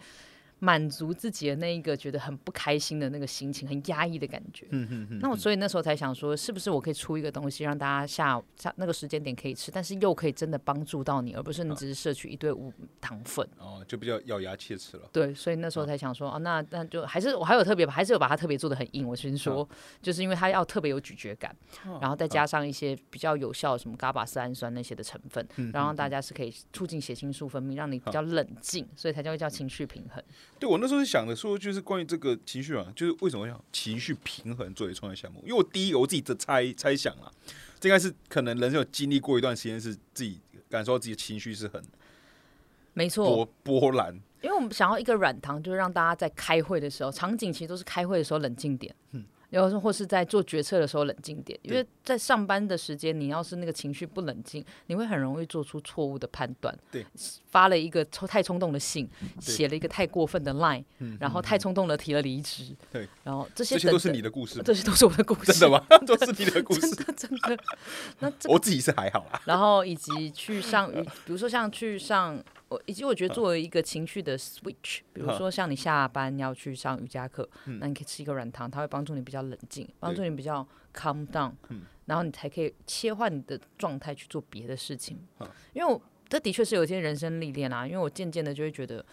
[0.59, 4.66] 满足自己的那一个觉得很不开心的那个心情，很压抑的感觉。
[4.71, 13.47] 嗯嗯嗯那我所以那时候才想说，是不是我可以出一个东西，让大家下下那个时间点可以吃，但是又可以真的帮助到你，而不是你只是摄取一堆无糖分。
[13.59, 15.09] 哦，就比较咬牙切齿了。
[15.12, 19.07] 对，所以那时候才想说，哦，那那就还是我还有特别，还是有把它特别做的很硬。
[19.07, 19.69] 我先说，
[20.01, 21.55] 就是因为它要特别有咀嚼感，
[22.01, 30.23] 然后再加上一些比较有效的什么伽巴色氨酸那些的成分，然后大家是可以促进血清素分泌，让你比较冷静，所以才叫叫情绪平衡。
[30.59, 35.40] 对我那时候是想的说，就是关于这个情绪啊，就是为什么要情绪平衡作为创业项目？
[35.42, 37.31] 因为我第一个我自己的猜猜想啊，
[37.79, 40.40] 这应该是可能人生有经历过一段时间，是自己
[40.71, 41.83] 感受到自己的情绪是很
[42.95, 44.19] 没错波波澜。
[44.42, 48.95] 因为我们想要一个软糖，就是让大家在开会的时候，场景其实都是开会的时候冷静点。
[49.12, 49.25] 嗯。
[49.50, 56.76] 有时候或是在做决策的时候冷静点，因为在上班的时间，你要是那个情绪不冷静，你会很容易做出错误的判断。
[56.90, 57.06] 对，
[57.50, 59.09] 发了一个太冲动的信，
[59.40, 60.85] 写了一个太过分的 line，
[61.20, 62.74] 然后太冲动的提了离职。
[62.92, 65.85] 对，然后这些这些都是你的故事，这些都是我的故事， 真的吗？
[66.06, 67.59] 都是你的故事，真的。
[68.18, 69.40] 那我自己是还好啦。
[69.44, 72.42] 然后以及去上，比如说像去上。
[72.68, 77.48] 我以及我觉得作为一个情绪的 switch，比如说像你下班要去上瑜伽课，
[77.81, 81.52] 那你可以吃一个软糖，它会帮助你比较冷静，帮助你比较 calm down，
[82.07, 85.16] 然后你才可以切换你的状态去做别的事情。
[85.74, 89.05] 因为我这的确是有一些人生历练啊，因为我渐渐的就会觉得，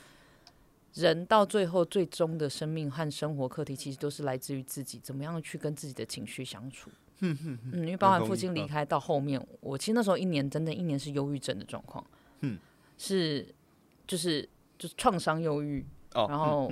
[0.95, 6.89] 人到最后最终的生命和生活课题，其实都是来自于自己怎么样去跟自己的情绪相处。
[7.19, 12.03] 嗯嗯嗯，因为包含父亲离开到后面，我其实那时候一年整整一年是忧郁症的状况。
[12.39, 12.57] 嗯。
[13.05, 13.45] 是，
[14.07, 14.47] 就是
[14.79, 16.71] 就是创伤忧郁，然后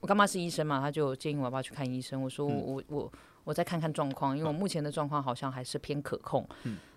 [0.00, 2.20] 我干妈是医生嘛，他就建议我要不要去看医生。
[2.20, 3.12] 我说我我
[3.44, 6.44] 我再看看状况，因为我目前的状况好像还是偏可控。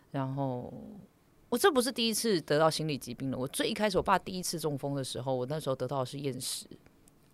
[0.10, 0.74] 然后
[1.50, 6.66] 我这不是第一次得到心理疾病了，我最一开始我爸第一次中风的时候，我那时候得到的是厌食，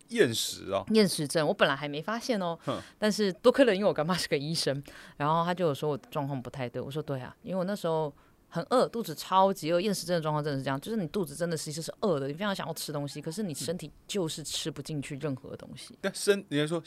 [0.08, 1.48] 厌食啊，厌食症。
[1.48, 2.58] 我本来还没发现哦，
[2.98, 4.82] 但是多亏了因为我干妈是个医生，
[5.16, 6.82] 然后他就有说我状况不太对。
[6.82, 8.12] 我说对啊，因为我那时候。
[8.48, 15.96] 很饿，肚子超级饿，厌食症的状况真的是这样，就是你肚子真的其实是饿的，你非常想要吃东西，可是你身体就是吃不进去任何东西。
[16.00, 16.82] 但身，你说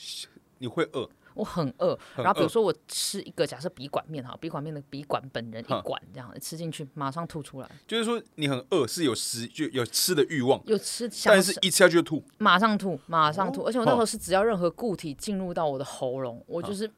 [0.58, 1.08] 你会饿？
[1.34, 7.72] 我很饿，然后比如说我吃一个假设笔管面哈，笔管面的笔管本人一管这样吃进去，马上吐出来。
[7.88, 13.64] 就是说你很饿，是有食就有吃的欲望，有吃，但是一吃下去就吐，马上吐，马上吐。
[13.64, 16.92] 而且我那时候是只要任何固体进入到我的喉咙，我就是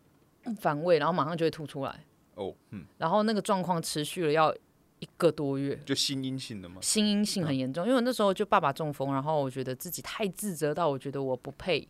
[0.60, 2.04] 反胃，然后马上就会吐出来。
[2.36, 4.54] 哦，嗯，然后那个状况持续了要
[5.00, 6.78] 一个多月，就心阴性的吗？
[6.82, 11.88] 心阴性很严重，因为那时候就爸爸中风，然后我觉得自己太自责到，我觉得我不配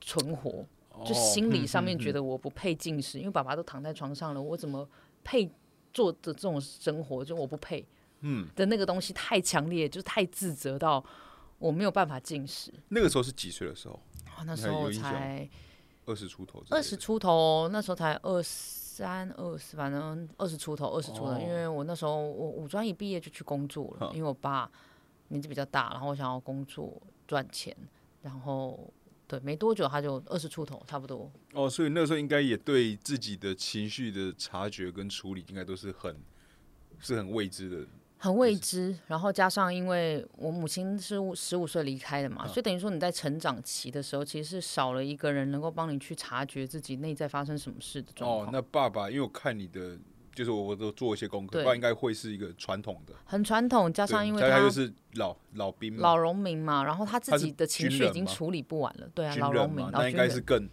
[0.00, 0.64] 存活，
[1.04, 4.88] 就心理上面觉得我不配进食，因为爸爸都躺在床上了，我怎么
[5.22, 5.50] 配
[5.92, 7.24] 做的这种生活？
[7.24, 7.86] 就我不配，
[8.20, 11.04] 嗯，的那个东西太强烈，就太自责到
[11.58, 12.72] 我没有办法进食。
[12.88, 14.00] 那个时候是几岁的时候？
[14.44, 15.48] 那时候才
[16.06, 18.81] 二十出头，二十出头，那时候才二十。
[18.94, 21.38] 三二十，反正二十出头，二十出头。
[21.38, 24.70] 因为我那时候我五专一毕业就去工作了，因为我爸
[25.28, 27.74] 年纪比较大，然后我想要工作赚钱，
[28.20, 28.92] 然后
[29.26, 31.32] 对，没多久他就二十出头，差不多。
[31.54, 36.14] 哦，所以那时候应该也对自己的情绪的察觉跟处理，应该都是很
[37.00, 37.86] 是很未知的。
[38.22, 48.46] 很未知，然后加上因为我母亲是十五岁离开的嘛，所以等于说你在成长期的时候，其实是少了一个人能够帮你去察觉自己内在发生什么事的状况。
[48.46, 49.98] 哦，那爸爸，因为我看你的，
[50.32, 60.70] 就是我都做一些功课，爸应该会是一个传统的，很传统，加上因为他又是老老兵嘛、老农民嘛，然后他自己的情绪已经处理不完了，对啊，老农民，那应该是更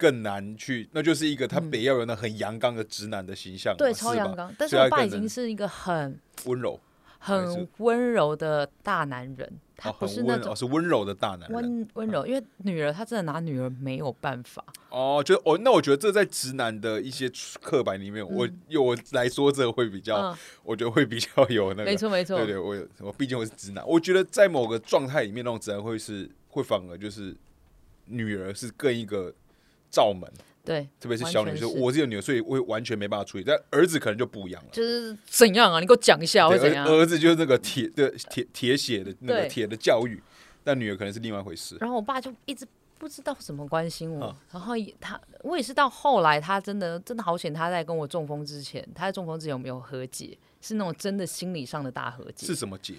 [0.00, 4.50] 更难去，那就是一个他得要有那很阳刚的直男的形象，对，超阳刚。
[4.58, 6.80] 但是我爸已经是一个很温柔。
[7.22, 14.64] 很温柔的大男人，他不是那种是温柔的大男人，温温柔，因为女儿他真的拿女儿没有办法。
[14.88, 27.36] 哦，就我那我觉得这在直男的一些刻板里面，我用我来说这个会比较，我觉得会比较有那个，没错没错，对对，我我毕竟我是直男，我觉得在某个状态里面，那种直男会是会反而就是
[28.06, 29.30] 女儿是更一个
[29.90, 30.30] 罩门。
[30.62, 33.44] 对，特别是小女生，我是有女儿，所以我完全没办法处理。
[33.44, 35.80] 但儿子可能就不一样了，就是怎样啊？
[35.80, 36.86] 你给我讲一下，会怎样？
[36.86, 40.22] 儿子就是那个铁的铁铁血的那个铁的教育，
[40.62, 41.76] 但女儿可能是另外一回事。
[41.80, 42.66] 然后我爸就一直
[42.98, 50.36] 不知道怎么关心我，然后他我也是到后来，他真的真的好险，他在跟我中风之前，他在中风之前有没有和解？
[50.60, 52.46] 是那种真的心理上的大和解？
[52.46, 52.96] 是什么解？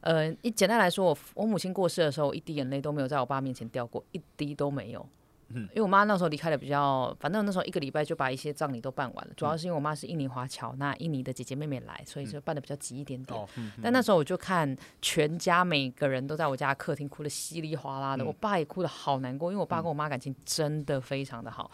[0.00, 5.08] 呃，一简单来说，我我母亲过世的时候，一滴眼泪都没有在我爸面前掉过，一滴都没有。
[5.50, 9.32] 嗯，因为我妈那时候离开的比较，反正那时候一个礼拜就把一些葬礼都办完了。
[9.36, 13.48] 主要是因为我妈是印尼华侨，那印尼的姐姐妹妹来，所以就办的比较急一点点。
[13.82, 21.70] 但那时候我就看全家每个人都在我家客厅哭的稀里哗啦的，我爸也哭的好难过，因为我爸跟我妈感情真的非常的好。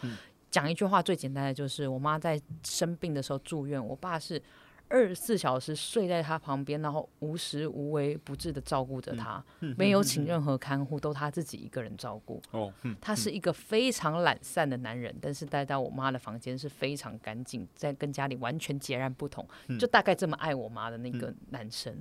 [0.49, 4.41] 讲一句话最简单的就是，我妈在生病的时候住院，我爸是。
[4.87, 9.43] 二十四小时睡在他旁边，然后无时无微不至的照顾着他，
[9.75, 12.41] 没有请任何看护，都他自己一个人照顾。
[12.51, 12.71] 哦，
[13.01, 19.45] 他是一个非常懒散的男人，但是待在我妈的房间是非常干净，在跟家里完全截然不同，
[19.79, 21.91] 就大概这么爱我妈的那个男生。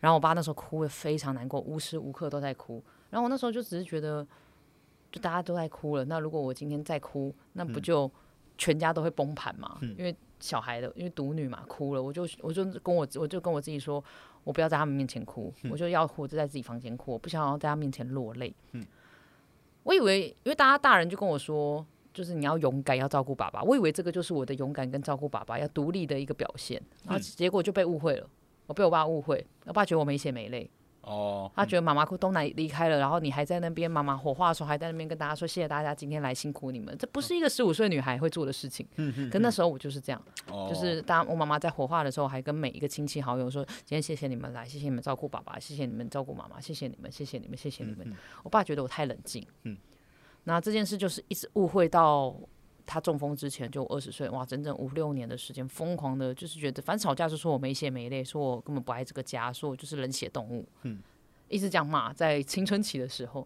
[0.00, 2.82] 然后我爸那时候哭的非常难过，无时无刻都在哭。
[3.10, 4.26] 然后我那时候就只是觉得，
[5.12, 8.10] 就大家都在哭了，那如果我今天再哭，那不就
[8.58, 9.78] 全家都会崩盘嘛？
[9.96, 10.14] 因为。
[10.40, 14.02] 小孩的，因为独女嘛，哭了，我就我就跟我我就跟我自己说，
[14.42, 18.54] 我不要在他们面前哭，我就要哭就在自己房间哭，我不想要在他面前落泪。
[18.72, 18.84] 嗯，
[19.82, 28.28] 我以为，因为大家大人就跟我说，就是你要勇敢，要照顾爸爸，我以为这个就是我的勇敢跟照顾爸爸要独立的一个表现，然后结果就被误会了，
[28.66, 30.70] 我被我爸误会，我爸觉得我没血没泪。
[31.02, 38.86] 哦，他觉得妈妈哭东南离开了，然后你还在那边，妈妈火化的时候还在那边跟大家说谢谢大家今天来辛苦你们，这不是一个十五岁女孩会做的事情。
[38.96, 39.30] 嗯嗯。
[39.30, 48.14] 可那时候我就是这样，就是当我妈妈在火化的时候，还跟每一个亲戚好友说今天谢谢你们来，谢谢你们照顾爸爸，谢谢你们照顾妈妈，谢谢你们，谢谢你们，谢谢你们。
[48.42, 49.46] 我爸觉得我太冷静。
[49.62, 49.76] 嗯。
[50.44, 52.34] 那这件事就是一直误会到
[52.90, 60.68] 他中风之前，就二十岁，哇，整整五六年的时间，疯狂的，就是觉得反正吵架就说我没血没泪，说我根本不爱这个家，说我就是冷血动物。
[60.82, 61.00] 嗯。
[61.48, 63.44] 一直这样骂，在青春期的时候，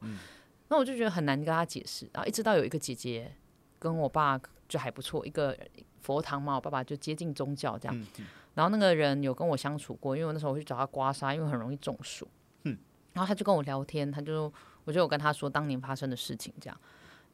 [0.68, 2.06] 那我就觉得很难跟他解释。
[2.12, 3.32] 然后一直到有一个姐姐
[3.78, 5.56] 跟我爸就还不错，一个
[6.02, 8.06] 佛堂嘛，我爸爸就接近宗教这样。
[8.52, 12.28] 然后那个人有跟我相处过，因为我那时候我去找他刮痧，因为很容易中暑。
[12.64, 12.76] 嗯，
[13.14, 14.52] 然后他就跟我聊天，他就
[14.84, 16.78] 我就有跟他说当年发生的事情这样。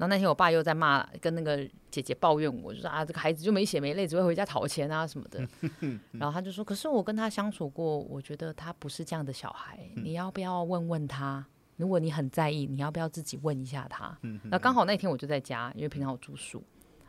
[0.00, 1.58] 然后那天我爸又在骂，跟那个
[1.90, 5.46] 姐姐抱怨我，就说啊，这个孩子就没血没泪，只会回家讨钱啊什么的。
[6.12, 9.78] 然后他就说，可是我跟他相处过，我觉得他不是这样的小孩。
[9.96, 11.44] 你要不要问问他？
[11.76, 14.18] 如果你很在意，你要不要自己问一下他？
[14.44, 16.64] 那刚好那天我就在家，因为平常我住宿。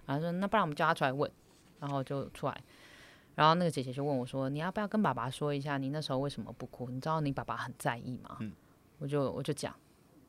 [0.06, 1.32] 然后说，那不然我们叫他出来问。
[1.80, 2.62] 然后就出来。
[3.36, 6.90] 然后那个姐姐就问我说，你要不要跟爸爸说一下，你那时候为什么不哭？
[6.90, 8.38] 你知道你爸爸很在意吗？
[9.00, 9.74] 我就我就讲。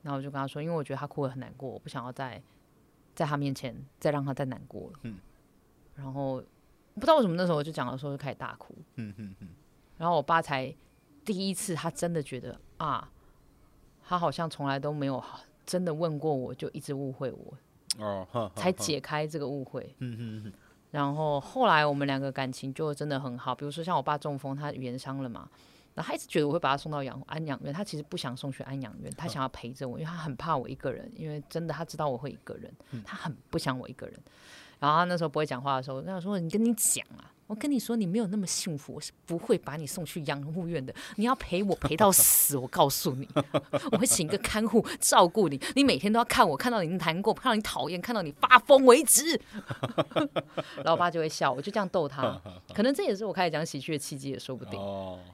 [0.03, 2.43] 然后我就跟他说，因为我觉得他哭得很难过，我不想要再
[3.15, 4.99] 在他面前再让他再难过了。
[5.03, 5.19] 嗯。
[5.95, 6.43] 然后
[6.95, 8.75] 不知道为什么那时候我就讲的时候就开始大哭。
[8.97, 9.49] 嗯嗯嗯。
[9.97, 10.75] 然后我爸才
[11.25, 13.09] 第一次，他真的觉得啊，
[14.03, 15.23] 他好像从来都没有
[15.65, 17.55] 真的问过我，就一直误会我。
[17.99, 18.51] 哦。
[18.57, 19.95] 才解开这个误会。
[19.99, 20.53] 嗯嗯嗯。
[20.91, 23.55] 然后后来我们两个感情就真的很好。
[23.55, 25.49] 比如说像我爸中风，他语言伤了嘛。
[25.95, 32.73] 那他一直觉得我会把他送到养安养院，他其实不想送去安养院，他想要陪着我，因为他很怕我一个人，因为真的他知道我会一个人，
[33.05, 34.19] 他很不想我一个人。
[34.79, 40.95] 然后他那时候不会讲话的时候，那我说：“你跟你讲啊。”我跟你说，你没有那么幸福，我是不会把你送去养护院的。
[41.17, 43.29] 你要陪我陪到死，我告诉你，
[43.93, 45.61] 我会请一个看护照顾你。
[45.75, 49.39] 你每天都要看我，看到你难过，看到你讨厌，看到你发疯为止。
[50.77, 52.41] 然后我爸就会笑，我就这样逗他。
[52.73, 54.81] 可能这也是我开始讲喜剧的契机，也说不定。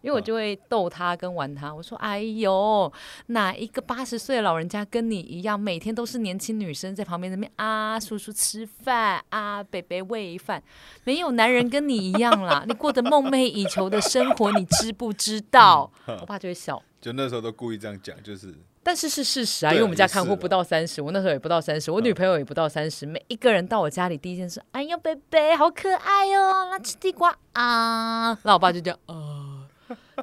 [0.02, 1.72] 因为我就会逗他跟玩他。
[1.72, 2.92] 我说：“哎呦，
[3.26, 10.61] 哪一个八十岁的老人家跟你一样，每天都是年轻女生在旁边那边啊，叔叔吃饭啊，北北喂饭，
[11.04, 15.90] 没有男人跟你。”一样啦， 你过着梦寐以求的生活，你知不知道？
[16.06, 18.54] 我爸就会笑，就那时候都故意这样讲，就是。
[18.80, 29.68] 但是是事实啊，因为我们家看护不到三十，我那时候也不到三十，我女朋友也不到三十，每一个人到我家里第一件事，哎呀，贝贝好可爱哦，那吃地瓜啊，那我爸就这样啊，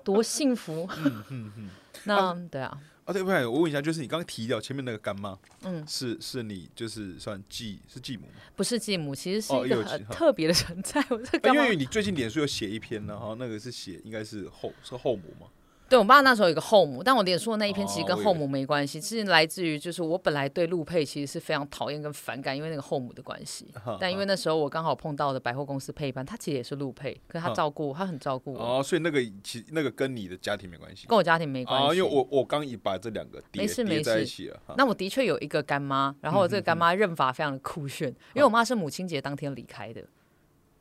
[0.04, 0.90] 多幸福。
[0.98, 1.70] 嗯嗯嗯。
[2.06, 2.76] 那对啊。
[3.06, 3.46] 啊，对不对？
[3.46, 8.42] 我问一下，就是你刚刚提到前面那个干妈，嗯，是是你就是算继是继母吗？
[8.56, 11.06] 不是继母，其实是一个很特别的存在。
[11.10, 15.48] 我这因为你最近脸书有写一篇然后，那个是写应该是后是后母吗？
[15.88, 23.68] 对我爸那时候有个后母，但我脸书的那一篇其实跟后母没关系，是来自于就是我本来对陆配其实是非常讨厌跟反感，因为那个后母的关系。
[24.02, 28.80] 但因为那时候我刚好碰到的百货公司配班，他其实也是陆配，可是他照顾他很照顾我。
[28.80, 31.98] 哦，所以那个其那个跟你的家庭没关系，跟我家庭没关系。
[31.98, 34.60] 因为我我刚已把这两个没事没事一起了。
[34.76, 40.04] 那我的确有一个干妈，然后我这个干妈认法非常的酷炫，因为我妈是母亲节当天离开的。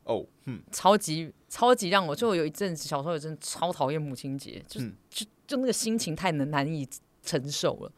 [0.05, 6.87] 哦，嗯，超级超级让我，就有一阵子小时候有阵超讨厌母亲节，就就就那个心情太难难以
[7.21, 7.91] 承受了。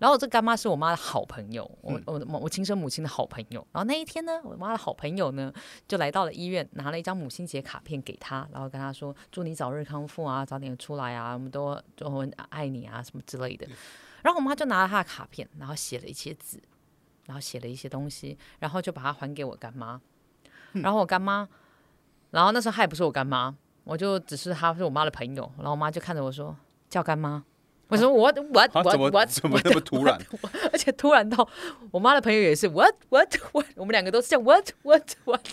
[0.00, 3.66] 然后这干妈是我妈的好朋友，我我我亲生母亲的好朋友。
[3.72, 5.52] 然后那一天呢，我妈的好朋友呢
[5.88, 13.66] 就来到了医院，拿了一张母亲节卡片给她，然后跟她说祝你早日康复啊，早点出来啊，我们都都很爱你啊，什么之类的。
[14.22, 16.62] 然后我妈就拿了她的卡片，然后写了一些字，
[17.26, 20.00] 然后写了一些东西，然后就把它还给我干妈。
[20.72, 21.48] 然后我干妈，
[22.30, 23.54] 然后那时候她也不是我干妈，
[23.84, 25.50] 我就只是她是我妈的朋友。
[25.56, 26.56] 然后我妈就看着我说
[26.88, 27.42] ：“叫干妈。”
[27.88, 30.18] 我说：“我我我我怎么那么突然？
[30.72, 31.48] 而且突然到
[31.90, 35.46] 我妈的朋友也是 what what what，我们两个都是叫 what what what。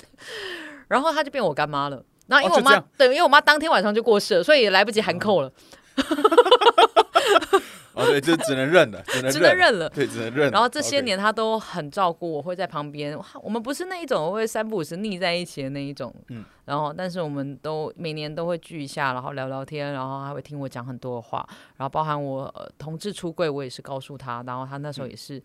[0.88, 2.04] 然后她就变我干妈了。
[2.28, 5.51] 然后因为我妈对，因为我妈当天晚上就过世了，所以也来不及喊扣了。
[7.95, 10.51] 哦，对，就只能认了，只能 只能认了，对，只能认。
[10.51, 13.17] 然后这些年他都很照顾我，会在旁边。
[13.41, 16.43] 我们不是那一种会三不五时腻在一起的那一种，嗯。
[16.65, 21.47] 然后，但是我们都每年都会聚一下，然后聊聊天，然后他会听我讲很多的话。
[21.77, 24.43] 然后包含我同志出柜，我也是告诉他。
[24.45, 25.41] 然后他那时候也是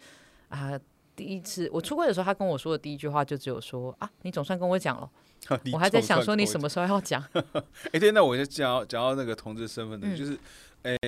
[0.49, 0.73] 啊，
[1.15, 5.09] 第一次我出柜的时候，他跟我说的第一句话就只有说啊，你总算跟我讲了。
[5.73, 7.23] 我还在想说你什么时候要讲。
[7.93, 10.39] 哎，对，那我就讲讲到那个同志身份的，就是。
[10.83, 10.99] 诶，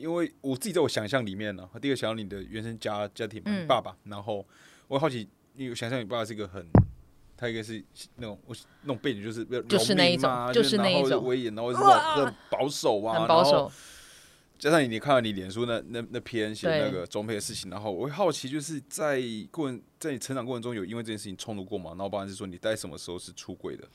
[0.00, 4.46] 因为我自己在我想象里面呢，第一个想到你的原生家家庭，爸爸，然后
[4.88, 6.66] 我好奇，你想象你爸爸是一个很，
[7.36, 7.82] 他应该是
[8.16, 13.72] 那种我那种背景就是就是那一种，就是那一种威严，然后 是很保守啊，很保守。
[14.58, 21.90] 加上你你看到你脸书那那那篇写那个中配的事情，然后我会好奇，就是在过程在你成长过程中有因为这件事情冲突过吗？
[21.90, 23.86] 然后包含是说你在什么时候是出轨的？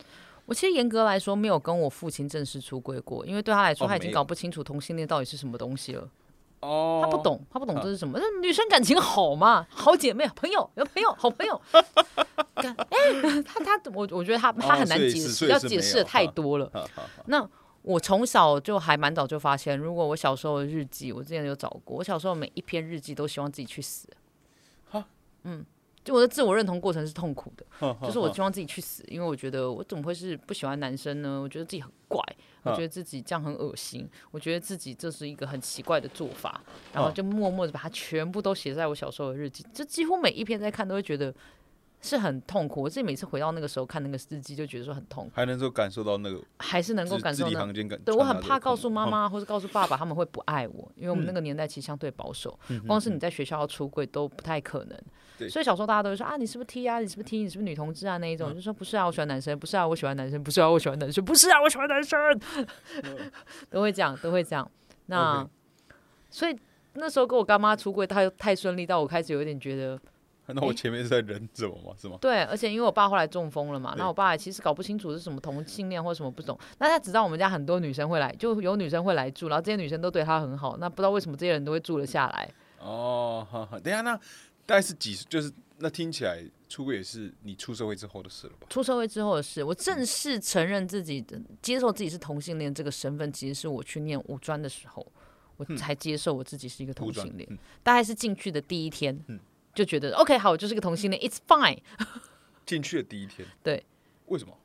[0.52, 6.06] 我其实严格来说没有跟我父亲正式出柜过，因为对他来说他已经搞不清楚同性恋到底是什么东西了。
[6.60, 8.20] 哦，他不懂，他不懂这是什么。
[8.20, 11.62] 那女生感情好嘛，好姐妹、朋友、有朋友、好朋友。
[12.56, 16.70] 哎，他他我我觉得他他很难解释，要解释的太多了。
[17.28, 17.50] 那
[17.82, 24.10] 我从小就还蛮早就发现，如果我小时候的日记，我之前有找过，我小时候每一篇日记都希望自己去死。
[24.90, 25.02] 好，
[25.44, 25.66] 嗯。
[26.04, 27.66] 就我的自我认同过程是痛苦的，
[28.02, 31.40] 就是我希望自己去死，因为我觉得我怎么会是不喜欢男生呢？
[31.40, 32.20] 我觉得自己很怪，
[32.64, 36.60] 我觉得自己这样很恶心，我觉得自己这是一个很奇怪的做法，
[36.92, 41.32] 然后就默默的把它全部都写在我小时候的日记，就几乎每一篇在看都会觉得
[42.02, 42.82] 是很痛苦。
[42.82, 47.68] 我自己每次回到那个时候看那个日记，就觉得说很痛苦，还能够感受到那个，还是能够感受到。
[48.04, 55.00] 对我很怕告诉妈妈或者告诉爸爸，他们会不爱我，因为我们那个年代其实相对保守，光是你在学校要出柜都不太可能。
[55.50, 57.00] 所以小时候大家都会说啊，你是不是 T 啊？
[57.00, 57.38] 你是不是 T？
[57.38, 58.18] 你是不是女同志啊？
[58.18, 59.58] 那一种就说不是啊，我喜欢男生。
[59.58, 60.44] 不是啊，我喜欢男生。
[60.44, 61.24] 不是啊，我喜欢男生。
[61.24, 62.20] 不是啊，我喜欢男生。
[63.70, 64.70] 都会讲，都会讲。
[65.08, 65.48] 那
[66.30, 66.58] 所以
[66.94, 70.00] 那时候跟我干妈出柜，太太顺利到我开始有点觉得，
[70.54, 71.94] 那我前面是在忍着吗？
[71.98, 72.18] 是吗？
[72.22, 76.58] 对，而且因为我爸后来中风了嘛，那我爸其实搞不清楚是什么同性恋或什么不懂。
[76.80, 80.78] 那他只知道我们家很多女生会来，就有女生会来住，然后这些女生都对他很好。
[80.78, 82.50] 那不知道为什么这些人都会住了下来。
[82.80, 84.20] 哦，好好，等下那。
[84.72, 85.14] 大概是几？
[85.28, 88.68] 就是那听起来出柜也是你出社会之后的事了吧？
[88.70, 95.06] 出社会之后的事，我正式承认自己的接受自己是同性恋这个身份，其实是我去念五专的时候，
[95.58, 97.60] 我才接受我自己是一个同性恋。
[97.84, 99.22] 大概是进去的第一天，
[99.76, 101.80] 就觉得 OK，好，我就是个同性恋，It's fine。
[102.66, 103.84] 进去的第一天，对，
[104.28, 104.58] 为什么？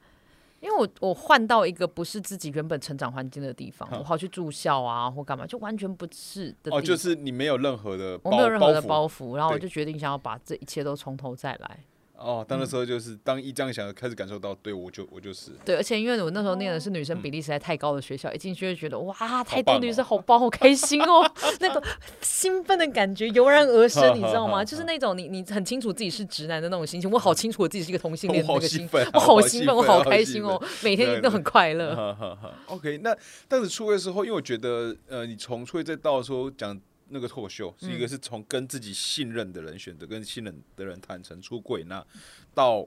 [0.66, 6.74] 因为我我换到一个不是自己原本成长环境的地方，我好去住校啊或干嘛，就完全不是的。
[6.74, 11.78] 哦，就是你没有任何的，我没有任何的包袱，然后我就决定想要把这一切都从头再来。
[12.18, 15.50] 哦，当那时候就是当一这样想，开始感受到，对我就我就是。
[15.64, 21.82] 对，而且因为我那时候念的是女生比例实在太高的学校，一进去就觉得哇，太多女生好棒，好开心哦， 那种
[22.20, 24.64] 兴奋的感觉油然而生，你知道吗？
[24.64, 32.16] 就是那种你你很清楚自己是直男的那种心情，我好清楚我自己是一个同性恋的那个心，我好兴奋，我好开心哦，每天都很快乐。
[32.66, 33.14] OK，那
[33.46, 36.80] 但是出柜的时候，因为我觉得呃，你从出柜再到说讲。
[37.08, 42.04] 那个脱口秀是一个是从跟自己信任的人选择跟信任的人坦诚出柜，那
[42.52, 42.86] 到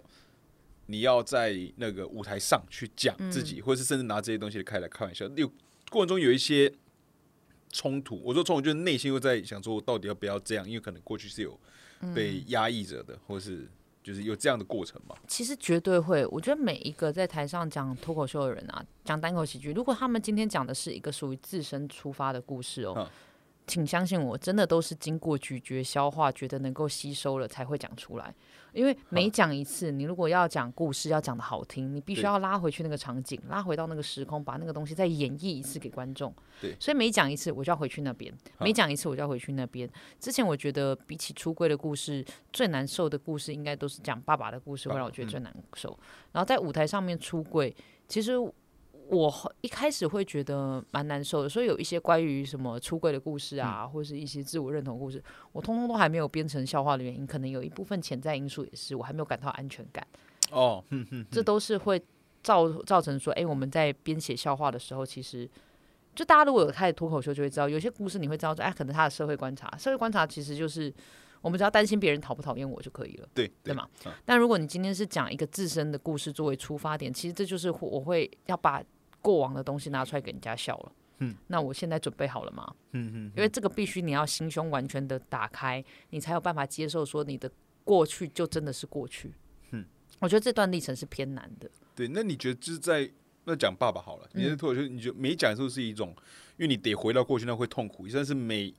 [0.88, 5.48] 你要在那个舞台上去讲自己，或者是甚至拿这些东西开来开玩笑，有
[5.90, 6.74] 过程中有一些
[7.72, 8.22] 冲突。
[8.24, 10.68] 我说冲突就是内心又在想说，我到底要不要这样？
[10.68, 11.58] 因为可能过去是有
[12.14, 13.70] 被压抑着的，或是
[14.04, 15.16] 就是有这样的过程嘛。
[15.28, 16.26] 其实绝对会。
[16.26, 23.10] 我觉得每一个在台上讲脱口秀的人啊，讲单口喜剧，如果他们今天讲的是一个属于自身出发的故事哦。
[23.70, 28.34] 请相信我，真的都是经过咀嚼、消化，觉得能够吸收了才会讲出来。
[28.74, 36.34] 因为每讲一次，你如果要讲故事，要讲的好听，你必须要拉回去那个场景，拉回到那个时空，把那个东西再演绎一次给观众。
[36.60, 39.88] 对，所以每讲一次，我就要回去那边；每讲一次，我就要回去那边。
[40.20, 45.98] 之前我觉得，比起出柜的故事，最难受的故事，应该都是讲爸爸的故事，会让我觉得最难受。
[46.32, 47.76] 然后在舞台上面出柜，
[48.08, 48.34] 其实。
[49.10, 60.06] 我一开始会觉得蛮难受的，所以有一些关于什么出柜的故事啊，或是一些自我认同故事，我通通都还没有编成笑话的原因，可能有一部分潜在因素也是我还没有感到安全感。
[60.52, 60.84] 哦，
[61.32, 62.00] 这都是会
[62.44, 65.50] 造造成说，哎，我们在编写笑话的时候，其实
[66.14, 70.94] 就大家如果有开始脱口秀，就会知道有些故事你会知道说，哎，可能他的社会观察，社会观察其实就是
[71.42, 73.90] 我们只要担心别人讨不讨厌我就可以了，对对吗？
[74.24, 78.84] 但如果你今天是讲一个自身的故事作为出发点，其实这就是我会要把。
[79.22, 82.74] 过往的东西拿出来给人家笑了，嗯，那我现在准备好了吗？
[82.92, 87.52] 嗯嗯，因为这个必须你要心胸完全的打开，你才有办法接受说你的
[87.84, 89.34] 过去就真的是过去。
[89.72, 89.84] 嗯，
[90.20, 91.70] 我觉得这段历程是偏难的。
[91.94, 93.10] 对，那你觉得就是在
[93.44, 96.16] 那讲爸爸好了，你的脱口秀，你就每讲候是一种，
[96.58, 98.74] 因为你得回到过去，那会痛苦，但是每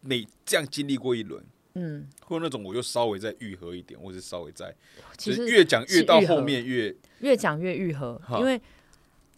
[0.00, 4.74] 每这样经历过一轮，嗯，或者那种我就稍微再愈合一点，或者稍微再，
[5.16, 8.60] 其实越讲越到后面越越讲越愈合，因为。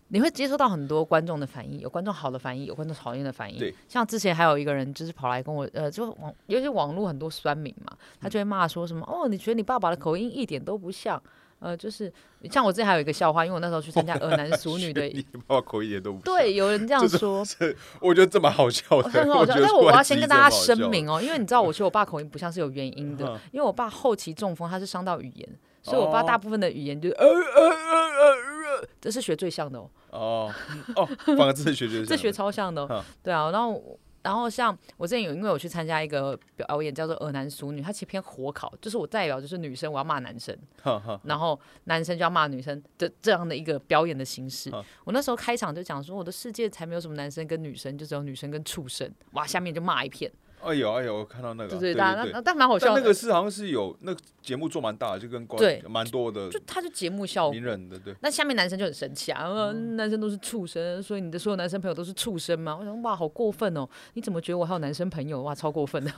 [0.09, 3.59] 你会接收到很多观众的反应，有观众好的反应，有观众讨厌的反应。
[3.59, 11.20] 对，像之前还有一个人就是跑来跟我，呃，就网，尤其网络很多酸民嘛，他就会骂说什么，哦，你觉得你爸爸的口音一点都不像，
[11.59, 12.12] 呃，就是
[12.50, 17.44] 像我之前还有一个笑话，因为我那时候去参加儿男熟女的，你爸爸口音一点都不对，有人这样说，
[18.00, 19.54] 我觉得这么好笑的，很好笑。
[19.57, 25.48] 但是我要先跟大家声明哦，因为你知道，我觉得我爸口音不像是有原因的，因为我爸后期中风，他是伤到语言，
[25.82, 28.28] 所以我爸大部分的语言就是呃呃呃
[28.78, 29.90] 呃，这是学最像的哦。
[30.16, 30.52] 哦
[30.96, 33.50] 哦，反而这学这 学超像的，对啊。
[33.50, 40.56] 然后然后像我之前有，因为我去参加一个表演，叫做《恶男淑女》，它其实偏火烤，就是我代表就是女生，我要骂男生，
[41.22, 44.68] 然后男生就要骂女生的这样的一个表演的形式。
[45.04, 49.08] 我那时候开场就讲说，我的世界才没有什么男生跟女生，就只有女生跟畜生。
[49.32, 50.32] 哇，下面就骂一片。
[50.66, 52.94] 哎呦哎呦，我看到那个，对对对，那但蛮好笑。
[52.94, 58.14] 那个是好像是有那个节目做蛮大的，就跟对蛮多的，就他就节目效果，名人的对。
[58.20, 62.76] 那下面男生就很生气啊，男生都是畜生，所以你的所有男生朋友都是畜生吗？
[62.78, 63.88] 我想哇，好过分哦！
[64.14, 65.42] 你怎么觉得我还有男生朋友？
[65.42, 66.10] 哇，超过分的。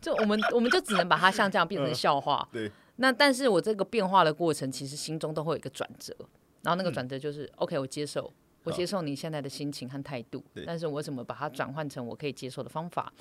[0.00, 2.46] 就我们我们就只能把它像这样变成笑话。
[2.52, 2.70] 对。
[2.96, 6.14] 那但是我这个变化的过程，其实心中都会有一个转折，
[6.62, 8.32] 然后那个转折就是 OK，我接受。
[8.66, 13.12] 我接受你现在的心情和态度，但是我怎么把它转换成我可以接受的方法？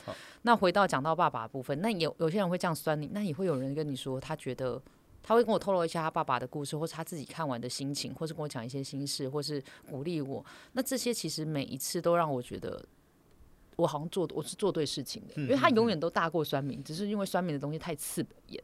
[0.41, 4.81] 那回到讲到爸爸部分，那有有些人会这样酸你，那也会有人跟你说，他觉得
[5.21, 10.43] 他会跟我透露一下他爸爸的故事，或是他自己看完的心情，或是跟我讲一些心事，或是鼓励我。
[10.73, 12.83] 那这些其实每一次都让我觉得
[13.75, 18.63] 我好像做我是做对事情的，因为他永远都大过酸民，只是因为酸民的东西太刺眼。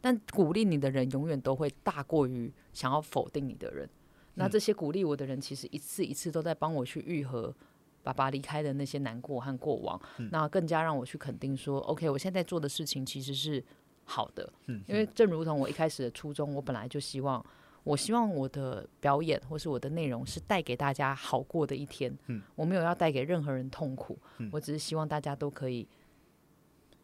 [0.00, 3.86] 但鼓励你的人永远都会大过于想要否定你的人。
[4.34, 7.54] 那这些鼓励我的人，其实一次一次都在帮我去愈合
[8.02, 10.00] 爸爸离开的那些难过和过往。
[10.30, 13.64] 那更加让我去肯定说，OK，我现在做的事情其实是
[14.04, 14.52] 好的。
[14.66, 17.44] 嗯，因为正如同我一开始的初衷，我本来就希望，
[17.84, 22.12] 我希望我的表演或是我的内容是带给大家好过的一天。
[22.26, 24.18] 嗯，我没有要带给任何人痛苦，
[24.50, 25.86] 我只是希望大家都可以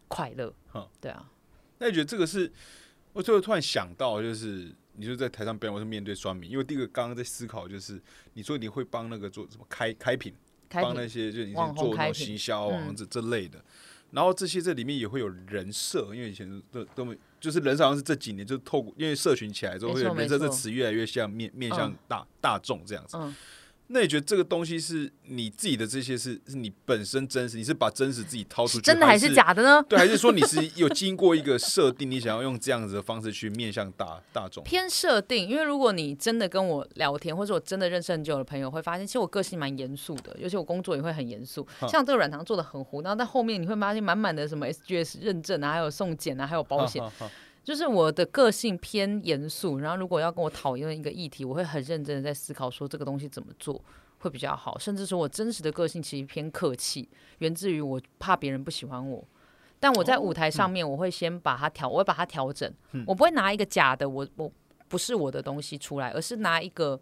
[0.09, 0.53] 快乐。
[1.01, 1.31] 对啊。
[1.79, 2.53] 那你觉得这个是？
[3.13, 4.75] 我最后突然想到，就是。
[5.01, 7.99] 你就在台上表演，我是面对双民，因为第一个刚刚在思考，就是
[8.35, 10.35] 你说你会帮那个做什么开开品，
[10.69, 13.65] 帮那些就以前做那种行销啊这这类的，
[14.11, 23.17] 然后这些这里面也会有人设，因为以前都都没，就是人设好像是这几年就透过因为社群起来之后，人设这词越来越像面面向大大众这样子。
[23.93, 29.85] 那你觉得这个东西是你自己的这些是是你本身真实，你是把真实自己掏出去，真的还是假的呢？
[29.89, 34.63] 对，还是说你是有经过一个设定，你想要用这样子的方式去面向大大众？
[34.63, 41.67] 偏设定，因为如果你真的跟我聊天，或者我真的认识很久的朋友，会发现其实我个性蛮严肃的，尤其我工作也会很严肃。
[41.89, 47.03] 像这个软糖做的很糊，然后在后面你会发现满满的什么 SGS 认证啊，还有送检啊，还有保险。
[47.71, 53.81] 就是我的个性偏严肃，然后如果要跟我讨论一个议题，我会很认真的在思考说这个东西怎么做
[54.19, 57.09] 会比较好，甚至说我真实的个性其实偏客气，
[57.39, 59.25] 源自于我怕别人不喜欢我，
[59.79, 62.69] 但我在舞台上面我会先把它调，我会把它调整，
[63.07, 64.51] 我不会拿一个假的我我
[64.89, 67.01] 不是我的东西出来，而是拿一个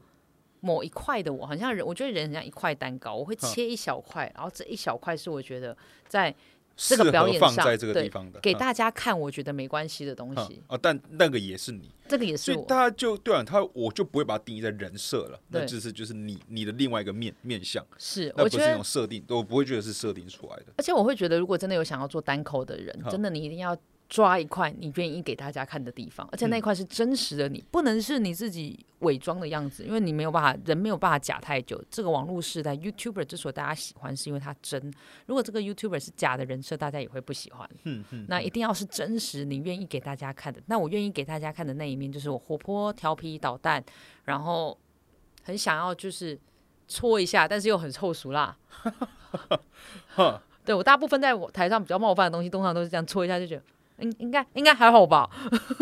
[0.60, 5.74] 某一块的我，好像人，我觉得人很像一块蛋糕，我会切一小块，然后这一小块是我觉得
[6.06, 6.34] 在。
[6.78, 10.62] 这个表演放在这个地方的，给大家看，我觉得没关系的东西。
[10.68, 20.66] 啊，但那个也是你，这个也是，所以大家就对啊，他我就不会把它定义在人设了，那就是就是你你的另外一个面面相，是，那不是那种设定，我不会觉得是设定出来的。
[20.76, 23.76] 而且我会觉得，如果真的有想要做单口的人，真的你一定要。
[24.08, 31.78] 抓一块你愿意给大家看的地方，而且那块是真实的你，不能是你自己伪装的样子，因为你没有办法，人没有办法假太久。
[31.90, 34.90] 这个网络时代，YouTuber 之所以大家喜欢，是因为他真。
[35.26, 37.68] 如果这个 YouTuber 是假的人设，大家也会不喜欢。
[37.84, 38.24] 嗯嗯。
[38.30, 40.58] 那一定要是真实，你愿意给大家看的。
[40.66, 43.84] 那我愿意给大家看的那一面，就是我活泼、调皮、捣蛋，
[44.24, 44.78] 然后
[45.42, 46.38] 很想要就是
[46.86, 48.56] 搓一下，但是又很臭熟辣。
[50.64, 53.62] 对我大部分在我台上比较冒犯的东西，通常都是这样搓一下就觉得。
[54.00, 55.28] 应应该应该还好吧，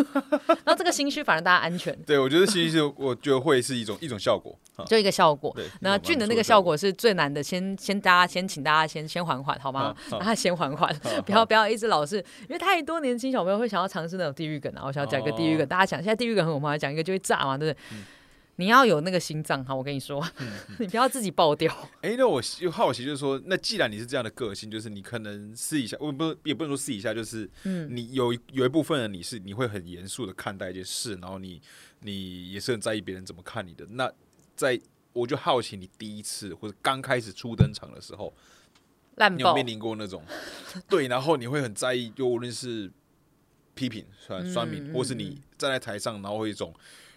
[0.64, 1.96] 然后这个心虚反而大家安全。
[2.06, 5.52] 对，我觉得心虚，我觉得会是一种一种效果，就一个效果。
[5.54, 9.94] 对，那俊的那个效果是最难的，先先大家先请大家先先缓缓好吗？
[10.10, 10.94] 让他先缓缓，
[11.24, 17.96] 不要不要一直老是，因为太多年轻小朋友会想要尝试那种地狱梗啊，我想要讲一个地狱梗，大家想现在地狱梗很火嘛，讲一个就会炸嘛，对不对？
[18.58, 20.26] 你要有那个心脏哈，我跟你说，
[20.80, 21.70] 你不要自己爆掉。
[22.00, 31.60] 哎，那我又好奇，就是说，那既然你是这样的个性，就是你可能试一下，我不也不能说试一下，就是嗯，你有有一部分人你是你会很严肃的看待一件事，然后你
[32.00, 33.84] 你也是很在意别人怎么看你的。
[33.90, 34.10] 那
[34.54, 34.80] 在
[35.12, 38.32] 我就好奇，你第一次或者刚开始初登场的时候，
[39.32, 40.22] 你有面临过那种
[40.88, 42.90] 对，然后你会很在意，就无论是
[43.74, 46.74] 批评、酸酸民，或是你站在台上，然后会一种。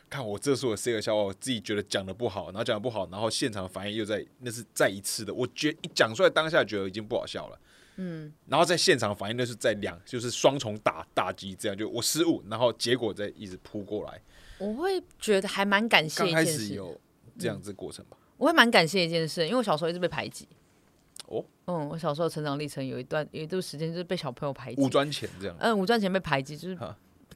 [0.09, 7.59] 看我这是我 C 个笑话，我自己觉得讲的不好，然后讲的不好，然后现场反应又在那是再一次的，我觉一讲出来当下觉得已经不好笑了，
[7.97, 14.19] 嗯，然后在现场反应那是在两就是双重打打击，这样就我失误，然后结果再一直扑过来，
[14.57, 16.23] 我会觉得还蛮感谢。
[16.23, 16.99] 刚开始有
[17.37, 20.47] 这样子过程吧，我会蛮感谢一件事，因为我小时候一直被排挤。
[21.27, 26.75] 哦，嗯，我小时候成长历程有一段有一段时间就是被小朋友排挤，五专前这样，嗯，五专前被排挤就是。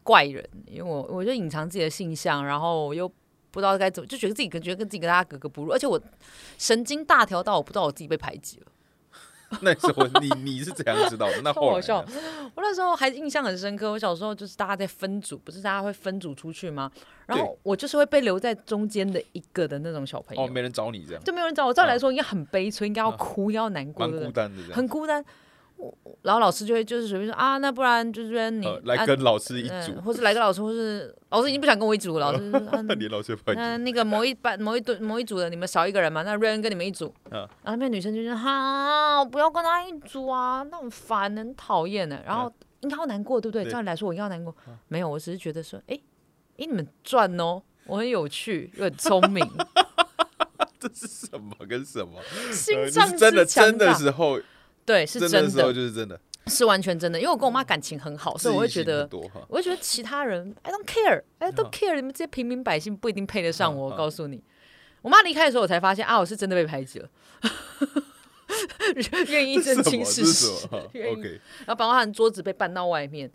[0.03, 3.07] 怪人，因为我我就隐藏自己的性向，然后我又
[3.51, 5.99] 不知道该怎么，就觉得自己跟觉得跟自己跟大家格格不入，而且我
[6.57, 8.67] 神经大条到我不知道我自己被排挤了。
[9.61, 11.39] 那时候你你是怎样知道的？
[11.45, 12.03] 那好笑，
[12.55, 13.91] 我那时候还印象很深刻。
[13.91, 16.91] 我小时候就是大家在分组，不是大家会分组出去吗？
[17.27, 20.43] 然后我就是会被留在中间的一个的那种小朋友。
[20.43, 21.71] 哦，没人找你这样，就没有人找我。
[21.71, 25.23] 照理来说应该很悲催，应该要哭，要难过，蛮孤单的，很孤单。
[26.21, 32.39] 然后老师就会就是随便说啊，那不然就是你来跟老师一组，或是来个老师， 或是老师已经不想跟我一组，老师
[32.87, 42.23] 那你 老师嗯， 那个某一班某一队某一组的你们少一个人嘛，那瑞恩跟你们一组，然后那边女生就说哈，不要跟他一组啊，那很烦，很讨厌的。
[42.25, 42.49] 然后
[42.79, 43.69] 应该要难过，对不对？
[43.69, 44.55] 照理来说我应该要难过，
[44.87, 45.99] 没有，我只是觉得说，哎
[46.57, 49.45] 哎，你们赚哦，我很有趣又很聪明，
[50.79, 51.53] 这是什么？
[51.67, 52.21] 跟什么？
[52.53, 54.39] 心脏真的真的时候。
[54.85, 57.19] 对，是真的，就是真的，是完全真的。
[57.19, 59.07] 因为我跟我妈感情很好，所以我会觉得，
[59.47, 63.89] 我会觉得其他人，I don't care，I don't care，你们这些平民百姓不一定配得上我。
[63.89, 64.43] 我告诉你，
[65.01, 67.09] 我妈离开的时候，我才发现啊，我是真的被排挤了。
[69.29, 71.41] 愿意认清事实， OK。
[71.59, 73.31] 然后包括桌子被搬到外面，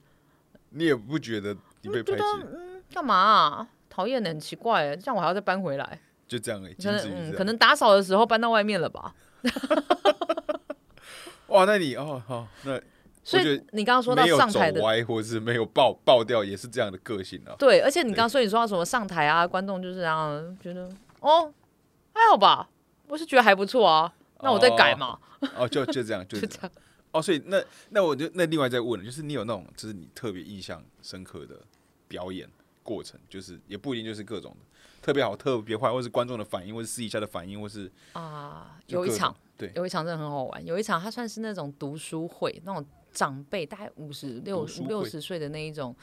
[0.70, 2.22] 你也不觉得你被排挤？
[2.42, 3.14] 嗯，干嘛？
[3.14, 6.00] 啊讨厌的，很奇怪，这样我还要再搬回来？
[6.28, 9.12] 就这样哎，可能可能打扫的时候搬到外面了吧。
[11.48, 12.80] 哇，那你哦好，那
[13.24, 17.54] 所以你刚刚说到上台的歪，或者是没有爆爆掉，也是这样的个性啊。
[17.58, 20.90] 对，而且你刚刚说你说到什么上台啊，观众就是这样觉得
[21.20, 21.52] 哦
[22.14, 22.68] 还好吧，
[23.06, 25.18] 我是觉得还不错啊，那我再改嘛。
[25.56, 26.70] 哦，就 就这样，就这样。
[27.12, 31.56] 哦，所以那那我就那另外再问，就是你有那种就是你特别印象深刻的
[32.06, 32.48] 表演
[32.82, 34.66] 过程，就是也不一定就是各种的
[35.08, 39.34] 特别好、特别坏，或是观众的反应，或是私底下的反应，或是啊有一场。
[39.56, 40.66] 对，有一场真的很好玩。
[40.66, 45.96] 有一场，它算是那种读书会，那种长辈大概五十六五六十岁的那一种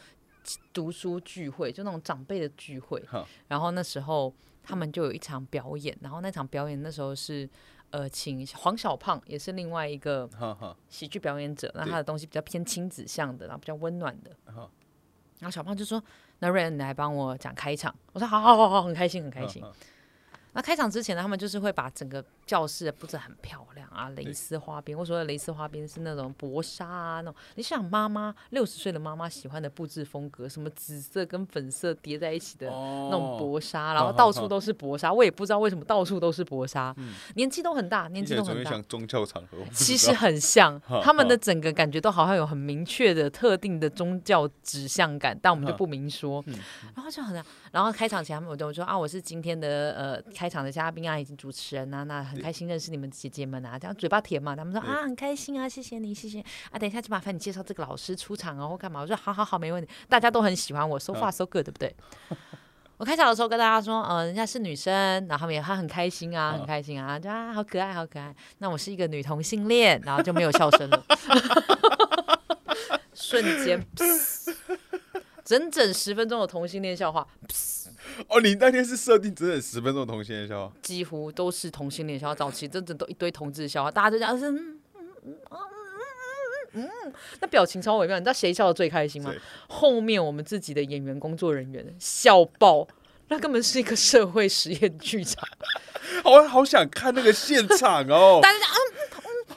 [0.73, 2.99] 读书聚会，就那种长辈的聚会。
[3.47, 4.33] 然后那时候
[4.63, 7.47] 他们就有一场表演，然后那场表演那时候是
[7.91, 10.27] 呃，请黄小胖，也是另外一个
[10.89, 11.71] 喜剧表演者。
[11.75, 14.35] 那他的东西比较偏亲子向的，然后比较温暖的。
[14.45, 14.55] 然
[15.43, 16.01] 后小胖就说
[16.45, 19.63] ：“那瑞恩，你来帮我讲开场。”我说：“好好好好，很开心，很开心。”
[20.55, 24.97] 那开场之前呢，他们就是会把整个教室布置很漂亮啊，蕾丝花边。
[24.97, 35.11] 我说的蕾丝花边是那种薄纱啊，那种你想妈妈六十岁的妈妈喜欢的布置风格，什么紫色跟粉色叠在一起的那种薄纱， 然后到处都是薄纱。
[35.11, 36.95] 我也不知道为什么到处都是薄纱，
[37.35, 38.71] 年纪都很大，年纪都很大。
[38.71, 46.41] 像宗教场合，其实很像， 他们的整个感觉都好像有很明确的特定的宗教指向感，但我们就不明说。
[46.95, 47.43] 然后就很，
[47.73, 50.44] 然后开场前他们我就说啊，我是今天的呃开。
[50.45, 56.39] 开场的嘉宾啊，以及主持人啊，那很开心认识你们姐姐们啊，这样嘴巴甜嘛，他们说啊很开心啊，谢谢你，谢谢
[56.69, 59.01] 啊，等一下就麻烦你介绍这个老师出场哦，或干嘛？
[59.01, 61.95] 我说好好好，没问题，大家都很喜欢我，so far so good，对不对？
[62.97, 64.93] 我开场的时候跟大家说，嗯，人家是女生，
[65.27, 68.35] 然后他们也他很开心啊，很开心啊，就啊好可爱，好可爱。
[68.59, 71.03] 那我是一个女同性恋，然后就没有笑声了，
[73.15, 73.83] 瞬间，
[75.43, 77.27] 整整十分钟的同性恋笑话。
[78.29, 88.17] 哦，你那天是设定整整十分钟同性恋笑话，几乎都是同性恋笑话，早期真的都一堆同志笑话，大家都讲是嗯嗯嗯嗯嗯，那表情超微妙。
[88.17, 89.33] 你知道谁笑的最开心吗？
[89.67, 92.87] 后面我们自己的演员工作人员笑爆，
[93.29, 95.43] 那根本是一个社会实验剧场。
[96.23, 98.39] 我好想看那个现场哦！
[98.43, 98.84] 大家嗯。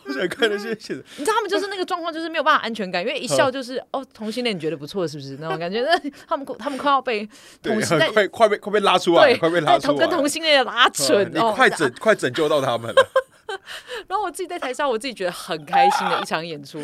[0.08, 5.82] 不想看那些写的，你知道他们就是那个状况，就是没有办法安全感，因为一笑就是哦，同性恋你觉得不错是不是那种感觉？
[5.82, 7.28] 那 他们他们快要被
[7.62, 13.08] 同性快快被快被拉出来，快被拉出来，跟同性恋拉扯，你快拯快拯救到他们了。
[14.06, 16.80] 然后我自己在台上，我自己觉得很开心的一场演出，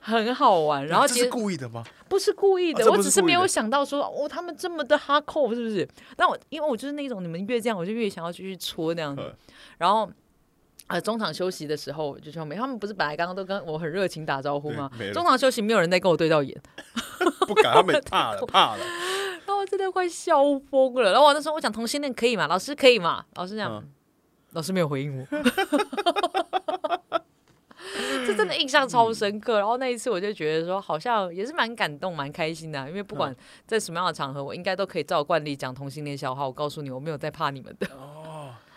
[0.00, 0.84] 很好玩。
[0.86, 1.84] 然后这是故意的吗？
[2.08, 5.88] 不是故意的，我只是没有想到说哦，他们这么的哈扣是不是？
[6.16, 9.32] 但我因为我就是那种你们越这样，我就越想要继续戳那样子，
[9.78, 10.10] 然后。
[10.88, 14.90] 呃，中场休息的时候就说没，他们不是本来刚刚都跟我很热情打招呼吗？
[15.14, 16.60] 中场休息没有人再跟我对到眼，
[17.46, 18.84] 不敢，他们怕了， 怕了。
[19.46, 21.12] 然后我真的快笑疯了。
[21.12, 22.46] 然后我那时候我讲同性恋可以吗？
[22.46, 23.24] 老师可以吗？
[23.36, 23.82] 老师讲，
[24.50, 25.26] 老师没有回应我。
[28.26, 29.58] 这真的印象超深刻。
[29.58, 33.34] 然后那一次我就觉得说，好像也是蛮感动、蛮开心的，因为不管
[33.66, 36.46] 在什么样的场合，我应该都可以照惯例讲同性恋笑话。
[36.46, 37.86] 我告诉你，我没有在怕你们的。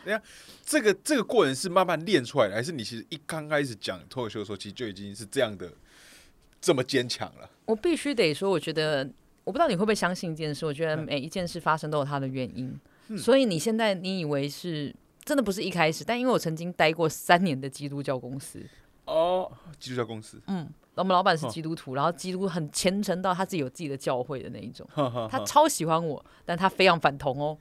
[0.06, 0.22] 哎呀，
[0.64, 5.72] 这个这个过程是慢慢练出来的，还是你其实一刚开始讲脱口秀的时候，其实就已经是这样的
[6.62, 7.50] 这么坚强了？
[7.66, 9.10] 我必须得说，我觉得
[9.44, 12.80] 我不知道你会不会相信一件事，我觉得每一件事发生都有它的原因。
[13.18, 14.94] 所以你现在你以为是
[15.24, 18.64] 真的不是一开始，但因为我曾经待过三年的基督教公司
[19.06, 24.88] 哦，基督教公司，嗯，我们老板是基督徒，然后基督很虔诚到他自己有自己的教会的那一种，
[25.30, 27.58] 他超喜欢我，但他非常反同哦。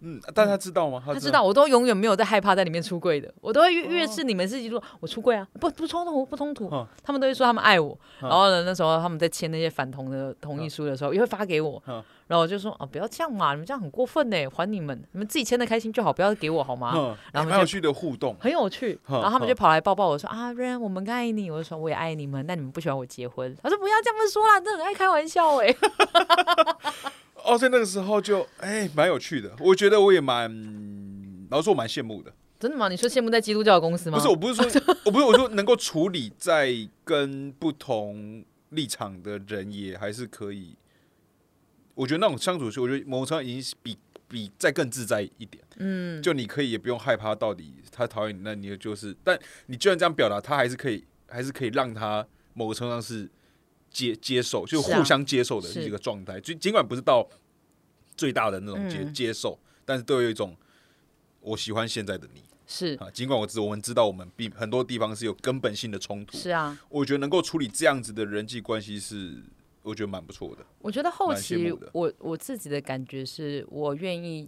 [0.00, 1.02] 嗯，但他知道吗？
[1.04, 6.70] 他知道，我都永远没有在害怕在里面出柜的，我都会越越是你们自己说，我出柜啊，不不冲突不冲突，
[7.02, 11.82] 他们都会说他们爱我，然后呢，那时候他们在签那些反同的同意书的时候，也会发给我，
[12.26, 17.16] 然后我就说哦，不要这样嘛，你们这样很过分呢，还你们，你们自己签的开心就好，不要给我好吗？
[17.32, 23.56] 然后很有趣的互动，很有趣，然后他们就跑来抱抱我说啊，Rain，我们爱你，我就说我也爱你们，但你们不喜欢我结婚？
[23.62, 25.74] 他说不要这么说啦，真的很爱开玩笑哎。
[27.48, 29.56] 哦，在那个时候就哎，蛮有趣的。
[29.60, 30.50] 我觉得我也蛮，
[31.50, 32.32] 老实说，我蛮羡慕的。
[32.60, 32.88] 真的吗？
[32.88, 34.18] 你说羡慕在基督教公司吗？
[34.18, 36.74] 不是，我不是说， 我不是我说能够处理在
[37.04, 40.76] 跟不同立场的人也还是可以。
[41.94, 43.96] 我觉得那种相处，我觉得某种程度已经比
[44.28, 45.64] 比再更自在一点。
[45.78, 53.28] 嗯，就你可以也不用害怕到底他讨厌你，那你就是，但你居然这样表达，他还是可以，还是可以让他某个程度上是。
[53.90, 57.28] 接接受就互相接受的一个状态，就尽管不是到
[58.16, 60.56] 最大的那种接接受，但是都有一种
[61.40, 63.10] 我喜欢现在的你，是啊。
[63.10, 66.78] 尽管我知我们知道我们并很多地方是有根本性的冲突，是啊。
[66.88, 69.42] 我觉得能够处理这样子的人际关系是
[69.82, 70.64] 我觉得蛮不错的。
[70.80, 74.46] 我觉得后期我我自己的感觉是我愿意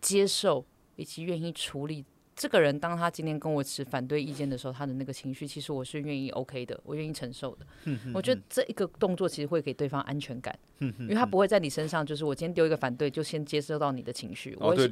[0.00, 0.64] 接受
[0.96, 2.04] 以及愿意处理。
[2.34, 7.66] 这个人当他今天跟我持反对意见的时候，他的那个情绪，其实我是愿意 OK 的，我愿意承受的。
[8.14, 14.56] 我觉得这一个动作其实会给对方安全感，因为他不会在你身上，就是我今天丢一个反对，就先接收到你的情绪。
[14.58, 14.88] 哦，对，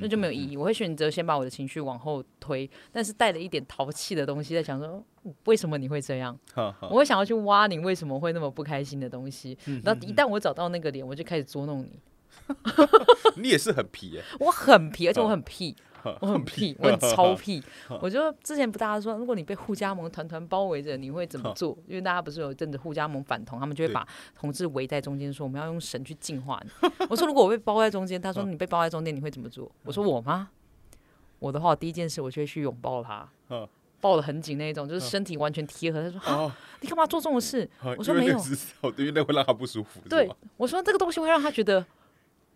[0.00, 0.56] 那就没有意义。
[0.56, 5.04] 我会选择先把我的情绪往后推，但是带了一点淘气的东西，在想说
[5.44, 6.38] 为什么你会这样？
[6.88, 9.56] 我会想要去挖你为什么会那么不开心的东西。
[9.84, 12.00] 然后一旦我找到那个点，我就开始捉弄你。
[13.36, 15.76] 你也是很皮哎，我很皮，而且我很屁。
[16.20, 17.62] 我很屁，我很超屁。
[18.00, 21.76] 我就之前不大家说，如果你被互加盟团团包围着，你会怎么做？
[21.86, 26.70] 因为大家不是有一阵子互加盟反同，他们就会把同志围在中间，说我们要用神去净化你。
[27.08, 29.70] 我说如果我被包在中间，他说你被包在中间，你会怎么做？
[29.84, 30.50] 我说我吗？
[31.38, 33.28] 我的话，第一件事我就会去拥抱他，
[34.00, 36.02] 抱的很紧那一种，就是身体完全贴合。
[36.02, 37.68] 他说你干嘛做这种事？
[37.98, 38.38] 我说没有，
[38.96, 40.00] 因为那会让他不舒服。
[40.08, 41.84] 对，我说这个东西会让他觉得。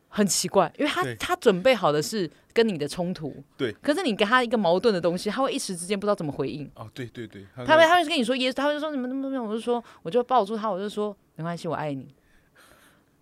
[0.09, 6.69] 很奇怪，因为他他准备好的是跟你的冲突，对，可是你给他一个矛盾的东西，他会一时之间不知道怎么回应。
[6.75, 12.09] 哦，对对对，他会他会跟你说耶，他会说你们怎么怎么，我就说我就抱住他，我就说没关系，我爱你，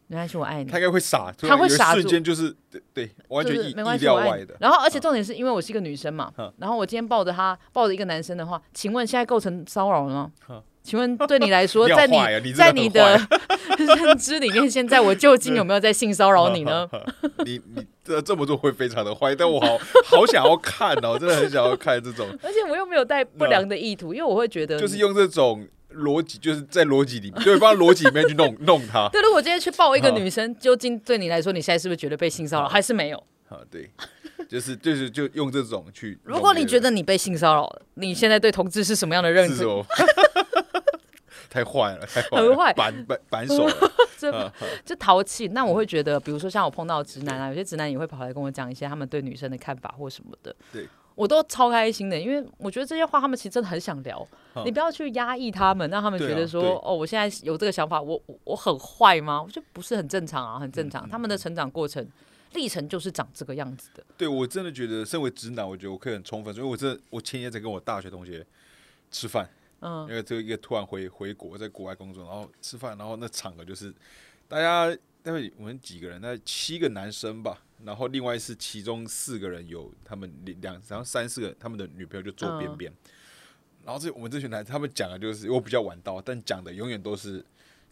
[0.07, 0.71] 没关系，我爱你。
[0.71, 4.57] 他应该会傻，他会傻，瞬间就是对对，完全意意料外的。
[4.61, 10.63] 然后，而且重点是因为我是一个女生嘛，然后我今天抱着他抱着一个男生的话，请问现在构成骚扰了吗？
[10.87, 13.19] 请问对你来说， 在你在你的
[13.77, 16.89] 认知里面，现在我究竟有没有在性骚扰你呢？
[17.45, 22.27] 你你这这么做会非常的坏，但我好好想要看哦，真的很想要看这种。
[22.43, 29.09] 而且我又没有带不良的意图，因为我会觉得就是用这种逻辑，就是在逻辑里面，对，放逻辑里面去弄弄他。
[29.11, 33.23] 对，如果今天去抱一个女生，究竟对你来说，你现在是不是觉得被性骚扰，还是没有？
[33.49, 33.89] 啊，对，
[34.49, 36.19] 就是就是就用这种去。
[36.25, 39.65] 如果你觉得你被性骚扰了，你现在对同志是什么样的认知？
[41.57, 43.67] 太坏了， 太坏，很坏，板板板手，
[44.19, 44.53] 这
[44.85, 45.49] 就淘气。
[45.49, 50.55] 那我会觉得，比如说像我碰到直男啊，有些直男也会跑来跟我讲一些他们对女生的看法或什么的。
[50.71, 54.27] 对，我都超开心的，因为我觉得这些话他们其实真的很想聊。
[54.67, 59.43] 你不要去压抑他们，让他们觉得说，哦，我现在有这个想法，我我很坏吗？
[59.43, 61.09] 我觉得不是很正常啊，很正常。
[61.09, 62.07] 他们的成长过程
[62.53, 64.05] 历程就是长这个样子的。
[64.19, 68.45] 对我真的觉得，身为直男，我觉得我可以很充分，因为我这我前天在跟我大学同学
[69.11, 69.49] 吃饭。
[69.81, 73.95] 嗯，因为这个一个突然回回国，在国外工作，然后吃饭，然后那场合就是
[74.49, 74.89] 大家，
[75.23, 82.93] 大概我们几个人，那七个男生吧，然后另外是其中四个人有他们两，然后三四个他们的女朋友就坐边边，
[83.85, 87.45] 然后这我们这群男，他们讲的就是我比较晚到，但讲的永远都是，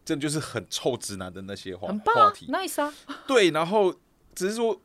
[0.05, 2.93] 真的就是很臭直男的那些话话题，nice 啊，
[3.27, 3.95] 对，然后
[4.35, 4.81] 只是说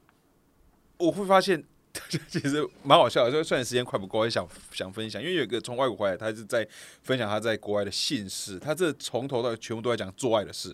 [0.98, 1.64] 我会发现。
[2.30, 5.22] 其实蛮好笑的，就算时间快不够，也想想分享。
[5.22, 6.66] 因为有一个从外国回来，他是在
[7.02, 10.74] 分享他在国外的姓氏，他这从头到全部都在讲做爱的事，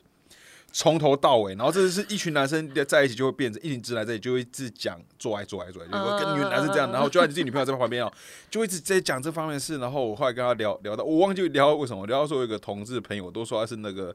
[0.74, 1.55] 从头到尾。
[1.55, 6.91] 然后这是一群男生在一起就会变成一群直男在一起就会一直讲做爱做爱做爱，就跟女男生这样。
[6.91, 8.11] 然后就算你自己女朋友在旁边哦，
[8.49, 9.78] 就一直在讲这方面的事。
[9.78, 14.13] 然后我后来跟他聊聊到，我忘记聊为什么聊到说有一个同志朋友，都说他是那个。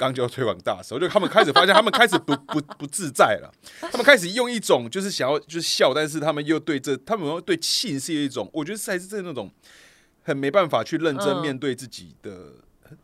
[0.00, 3.52] 刚就推广大使，我就他们开始发现，他们开始不 不不自在了。
[3.82, 9.50] 他们开始用一种就是想要就是笑，但是他们又对这，他们又对性是一种，我觉得还是在那种
[10.22, 12.30] 很没办法去认真面对自己的。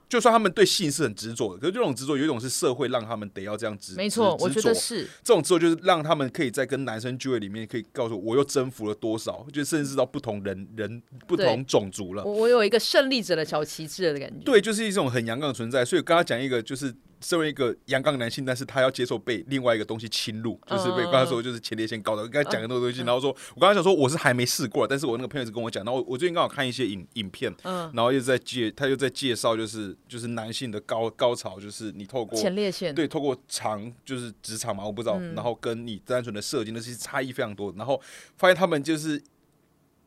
[0.08, 12.24] 就算他们对性是很执着的，可是这种执着有一种是社会让他们得要这样执，没错，我觉得是这种执着就是让他们可以在跟男生聚会里面可以告诉我又征服了多少，就甚至到不同人人不同种族了。
[12.24, 15.84] 我我有一个胜利者的小旗帜的感觉，对，就是一种很阳刚的存在。
[15.84, 16.94] 所以刚刚讲一个就是。
[17.18, 38.00] 身为一个阳刚男性，但是他要接受被另外一个东西侵入，就是被刚才说就是前列腺高的，刚才讲很多东西，然后说我刚才想说我是还没试过，但是我那个朋友是跟我讲，然后我最近刚好看一些影影片，然后又在介他又在介绍，就是就是男性的高高潮，就是你透过前列腺对透过长就是直肠嘛，我不知道，然后跟你单纯的射精那些差异非常多，然后
[38.36, 39.22] 发现他们就是。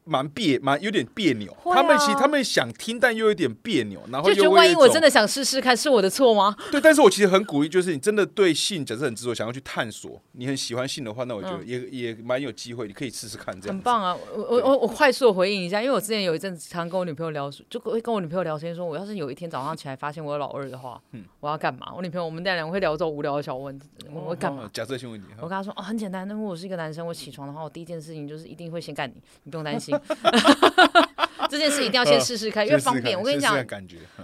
[0.05, 6.55] 蛮别蛮有点别扭，他们其实他们想听，但又有点别扭，然后就觉得万一我真的想试试看，是我的错吗？
[6.71, 14.17] 对，但是我其实很鼓励，就是你真的对性假设很执着，想要去探索，你很喜欢性的话，那我觉得也也蛮有机会，你可以试试看，这样很棒啊！
[14.35, 21.93] 我我我我快速回应一下，因为我之前有一阵子常跟我女朋友聊，就会跟我女朋友聊天，说我要是有一天早上起来发现我有老二的话，嗯，我要干嘛？
[21.95, 24.67] 我女朋友我们两个会聊这种无聊的小问题，我会干嘛？
[24.73, 29.98] 假设性问题，我跟她说哦，很简单，那如果我是一个男生，我起床的话，我第一件事情就是一定会先干你，你不用担心。
[31.49, 33.17] 这件事一定要先试试看，因为方便。
[33.17, 33.57] 我跟你讲，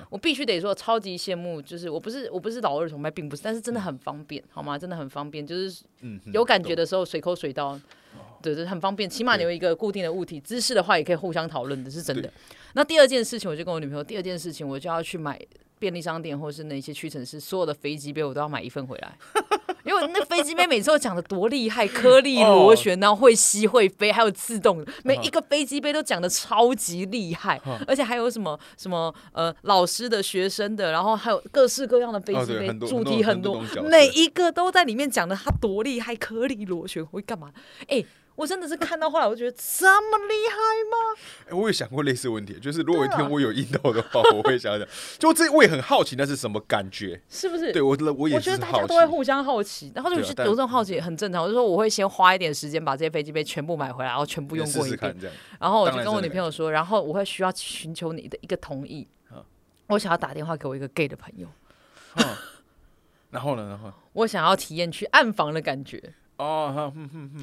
[0.10, 1.60] 我必须得说，超级羡慕。
[1.62, 4.78] 就是我不是我不是老二崇拜，并不是，但是真的很方便，好吗？
[4.78, 5.84] 真的很方便，就是
[6.32, 7.80] 有感觉的时候随口随到，
[8.44, 9.10] 对对，很方便。
[9.10, 12.32] 起码你有一个固定的物体，姿势的话也可以互相讨论的，是真的。
[12.74, 15.40] 那第二件事情，我就跟我女朋友，第二件事情我就要去买
[15.80, 19.18] 便利商店或者是那些屈臣氏所有的飞机杯，我都要买一份回来。
[19.86, 37.52] 因为那飞机杯每次都讲的多厉害，颗粒螺旋，然后会吸会飞，还有自动的，每一个飞机杯都讲的超级厉害，而且还有什么什么呃老师的、学生的，然后还有各式各样的飞机杯，主题很多，每一个都在里面讲的它多厉害，颗粒螺旋会干嘛？
[37.88, 38.04] 哎。
[38.36, 40.58] 我真的是看到后来，我就觉得这么厉害
[40.92, 41.20] 吗？
[41.50, 47.72] 哎，我也想过类似问题，就是如果有一天我有阴道的话，我会想想， 就这我也很好奇那是什么感觉，是不是？
[47.72, 51.44] 对我，我也我觉得大家都会互相好奇，然后就是有这种好奇很正常。
[51.44, 55.16] 我就说我会先花一点时间把这些飞机杯全部买回来，然后全部用过一遍，
[55.60, 59.08] 然后我就跟我女朋友说，然后我会需要寻求你的一个同意，
[59.88, 61.48] 我想要打电话给我一个 gay 的朋友，
[63.30, 63.92] 然后呢，然后？
[64.14, 66.14] 我想要体验去暗房的感觉。
[66.38, 66.92] 哦，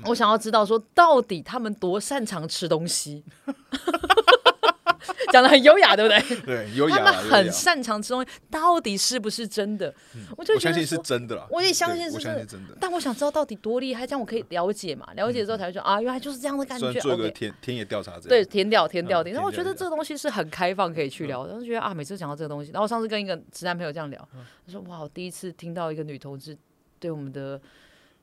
[0.06, 3.24] 我想要知道说到底他们多擅长吃东西，
[5.32, 6.36] 讲的很优雅，对不对？
[6.42, 6.96] 对，优雅。
[6.98, 9.94] 他们很擅长吃东西，到底是不是真的？
[10.36, 11.46] 我就相信是真的了。
[11.50, 12.34] 我也相信是真
[12.68, 15.06] 的，但我想知道到底多厉害，这样我可以了解嘛？
[15.14, 16.92] 了解之后才会说啊，原来就是这样的感觉。
[17.00, 19.32] 做个田田野调查，对，田调田调田。
[19.32, 21.46] 然后我觉得这个东西是很开放，可以去聊。
[21.46, 24.28] 然后觉得啊，每次讲到这个东西，然后上次跟一个直男朋友这样聊，
[24.66, 26.54] 他说哇，我第一次听到一个女同志
[27.00, 27.58] 对我们的。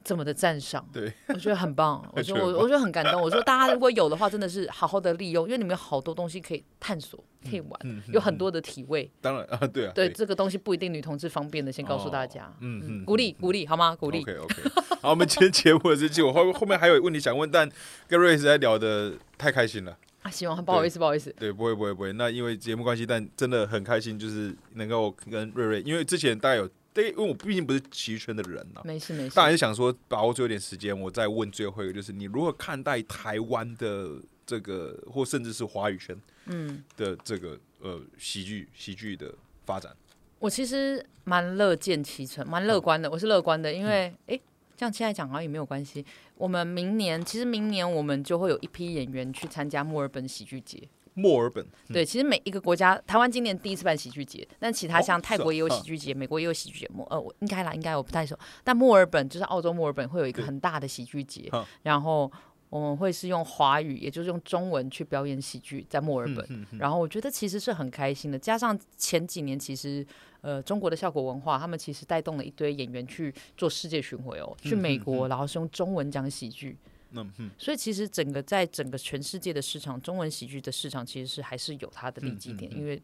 [0.04, 2.04] 这么的赞赏，对我觉得很棒。
[2.16, 3.22] 我说我我觉得很感动。
[3.22, 7.80] 我说大家如果有的话，真的是好好的利用，因为你们有好多东西可以探索，可以玩，
[8.14, 9.12] 有很多的体味。
[9.22, 12.52] 当然啊，对啊，对这个东西不一定女同志方便的，先告诉大家。
[12.62, 13.96] 嗯嗯，鼓励鼓励好吗？
[13.96, 14.22] 鼓励。
[14.22, 14.56] OK OK。
[15.02, 17.70] 好，我们今天节目的这期，我后后面还有问题想问，但
[18.08, 20.32] 跟瑞实在聊的太开心了啊！
[20.32, 21.34] 希望不好意思不好意思。
[21.38, 22.14] 对，不会不会不会。
[22.14, 26.70] 那因为节目关系，但真的很开心，就是能够跟瑞瑞，因为之前大概有。
[27.02, 29.36] 对，因为我毕竟不是奇圈的人呐，没事没事。
[29.36, 39.34] 当然是想说把握最后一点时间，我再问最后一个，就是你如何看待台湾的这个，或甚至是华语圈，嗯的这个呃喜剧喜剧的
[39.66, 39.96] 发展？
[40.40, 43.10] 我其实蛮乐见其成，蛮乐观的。
[43.10, 44.40] 我是乐观的，因为哎，
[44.76, 46.06] 这样现在讲好像也没有关系。
[46.36, 50.82] 我们明年其实明年我们就会有一批演员去参加墨尔本喜剧节。
[51.14, 56.90] 墨尔本对，其实每一个国家，台湾今年第一次办喜剧节，但其他像泰国也有喜剧节，美国也有喜剧节。
[56.94, 58.38] 墨呃，我应该啦，应该我不太熟。
[58.64, 61.52] 但墨尔本就是澳洲墨尔本会有一个很大的喜剧节，
[61.84, 62.32] 然后
[62.70, 66.68] 我们会是用华语，也就是用中文去表演喜剧在墨尔本。
[66.78, 70.06] 然后我觉得其实是很开心的，加上前几年其实
[70.42, 76.78] 呃中国的效果文化，他们其实带动了一堆演员去做世界巡回哦，去美国，然后是用中文讲喜剧。
[77.12, 83.02] 嗯所以其实整个在整个全世界的市场，中文喜剧的市场其实是还是有它的利基点，因为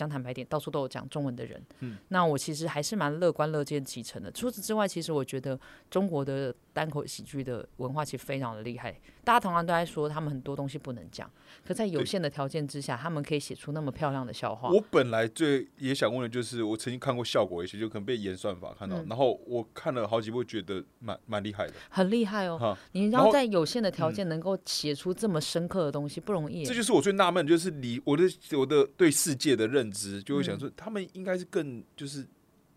[0.00, 1.62] 讲坦白点，到处都有讲中文的人。
[1.80, 4.30] 嗯，那我其实还是蛮乐观乐见其成的。
[4.32, 5.58] 除此之外，其实我觉得
[5.90, 8.98] 中国的单口喜剧的文化其实非常的厉害。
[9.22, 11.30] 大家同样都在说他们很多东西不能讲，
[11.66, 14.70] 可在有限的条件之下，他们可以写出那么漂亮的笑话。
[14.70, 22.76] 我本来最也想问的就是，我曾经看过效果一些，就可能被演算法看到，然后我看了好几部，觉得蛮蛮厉害的，很厉害哦。
[22.92, 26.64] 你要在有限的条件能够写出这么深刻的东西，不容易。
[26.64, 28.24] 这就是我最纳闷，就是你我的
[28.56, 32.26] 我的对世界的认知，就会想说，他们应该是更就是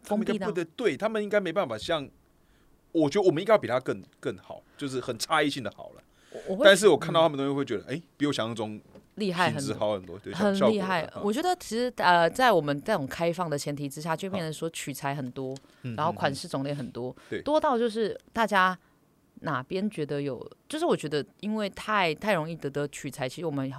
[0.01, 2.09] 封闭的，对他们应该没办法像，
[2.91, 6.03] 我觉得我们应该要比他更更好，就是很差异性的好了。
[6.63, 8.81] 但是我看到他们东西会觉得，哎，比我想象中
[9.15, 11.07] 厉害很多，好很多，对，很厉害。
[11.21, 15.55] 我觉得其实呃，在我们这种开放的前提之下，就变成说取材很多，
[15.95, 18.75] 然后款式种类很多，多到就是大家
[19.41, 23.71] 哪边觉得有，就是我觉得因为太太容易得得取材，其实我们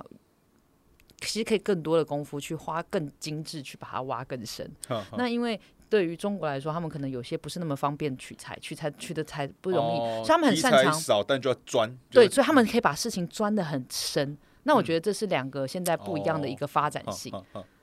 [1.29, 4.71] 其实可以更多的功夫去花更精致去把它挖更深。
[5.17, 5.61] 那因为。
[5.87, 11.89] 对于中国来说，他们可能有些不是那么方便取材，取材取的材不容易，所以他们很擅长少，但就要钻。
[12.11, 14.37] 对，所以他们可以把事情钻的很深。
[14.65, 17.33] 那我觉得这是两个现在不一样的一个发展性。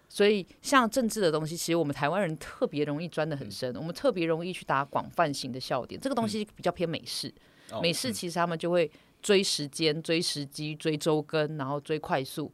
[0.10, 6.02] 所以像政治的东西，其实我们台湾人特别容易钻的很深，我们特别容易去打广泛型的笑点。
[6.02, 7.34] 这个东西比较偏美式，
[7.82, 12.52] 美式其实他们就会追时间、追时机、追周更，然后追快速。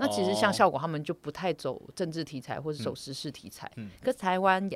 [0.00, 3.70] 那其实像效果，他们就不太走政治题材或者走时事题材。
[4.02, 4.68] 可是台湾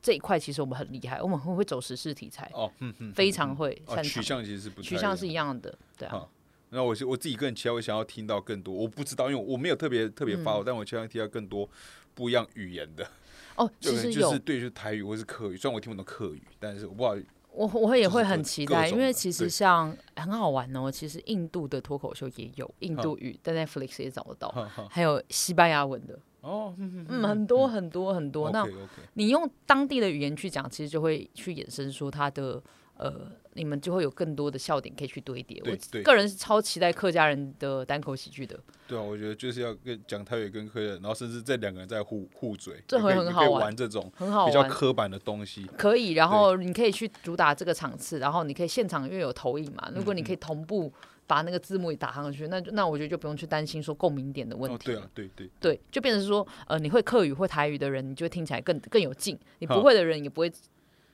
[0.00, 6.28] 这一块其实我们很厉害，我们会会走时事题材哦，嗯嗯，非常会取向其实是不取向是一样的，对啊。
[6.70, 11.68] 那我我自己个人期待，我想要听到更多，我不知道，因为我没有特别特别发，但我希望听到更多
[12.14, 13.08] 不一样语言的
[13.56, 13.70] 哦。
[13.80, 17.26] 其实就是对，就是台语或是客语，虽然我听不懂客语，但是我不知道。
[17.54, 20.90] 我我也会很期待，因为其实像很好玩哦。
[20.90, 24.48] 其实印度的脱口秀也有印度语，在 Netflix 也找得到，
[24.90, 26.18] 还有西班牙文的。
[26.40, 28.50] 哦，嗯，很多很多很多。
[28.50, 28.66] 那
[29.14, 32.62] 你用当地的语言去讲，其实就会去衍生出它的
[32.96, 35.62] 呃，你们就会有更多的笑点可以去堆叠。
[35.64, 38.58] 我个人是超期待客家人的单口喜剧的。
[38.86, 43.74] 对啊，我觉得就是要跟讲台语跟客家人，然后甚至这两个人在互互嘴，这会很好玩。
[43.74, 50.92] 这种很好比较刻板的东西可以，然后你可以去主打这个场次，然后你可以现场因为有投影嘛，如果你可以同步。
[51.26, 54.88] 把那个字幕也打上去，那那我觉得就不用去担心说共鸣点的问题。
[54.88, 60.52] 对啊，对对对，就变成说，呃，你会客语或台语的人，你就会听起来更更有劲；你不会的人也不会。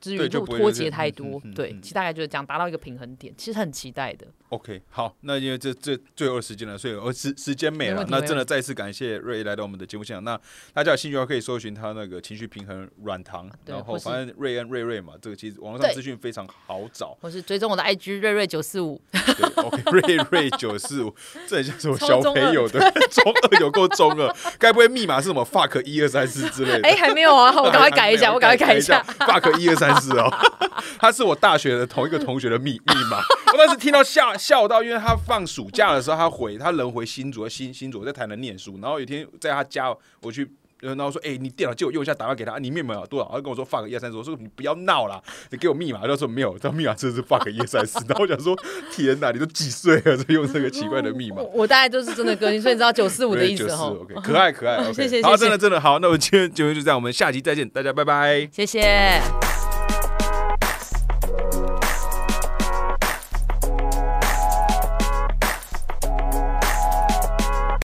[0.00, 4.26] 至于不脱节太多，对，其实大概就是这样，达到一个平衡点，其实很期待的。
[4.48, 10.24] OK，好，那因为这这最后时间了，所以呃时时间没了，那真的再次感谢瑞来到我们的节目现场。
[10.24, 10.36] 那
[10.72, 17.16] 大家有兴趣的话，可以搜寻他那个情绪平衡软糖，然后反正瑞恩瑞瑞嘛，这个其实网络上资讯非常好找。
[17.20, 19.00] 我是追踪我的 IG 瑞瑞九四五
[19.54, 21.14] ，OK， 瑞瑞九四五，
[21.46, 22.80] 这很像是我小朋友的
[23.10, 26.88] 中二，有够中二，该不会密码是什么 fuck 一二三四之类的？
[26.88, 30.30] 哎，还没有啊，我赶快改一下，我赶快改一下 fuck 一二三四哦。
[30.98, 33.18] 他是我大学的同一个同学的密密码。
[33.52, 38.78] 我当时听到笑笑到，因为他放暑假的时候，他回他人回新竹，新新竹在台南念书。
[38.80, 40.48] 然后有一天在他家，我去。
[40.82, 48.56] 然后说：“哎，你电脑借我用一下，打电话给他，你密码多少？”他跟我说：“fuck 一二三四。”我说：“你不要闹了，你给我密码。”他说：“没有，他密码真的是 fuck 一二三四。” 然后我想说
[48.90, 53.94] ：“天哪，你都几岁了，用这个奇怪的密码？”我大概就是真的哥，所以你知道九四五的意思哈。
[54.24, 55.22] 可爱可爱， 谢谢。
[55.22, 59.20] 好，真的真的好，那我们今天节目就这样，我们下期再见，大家拜拜，谢谢。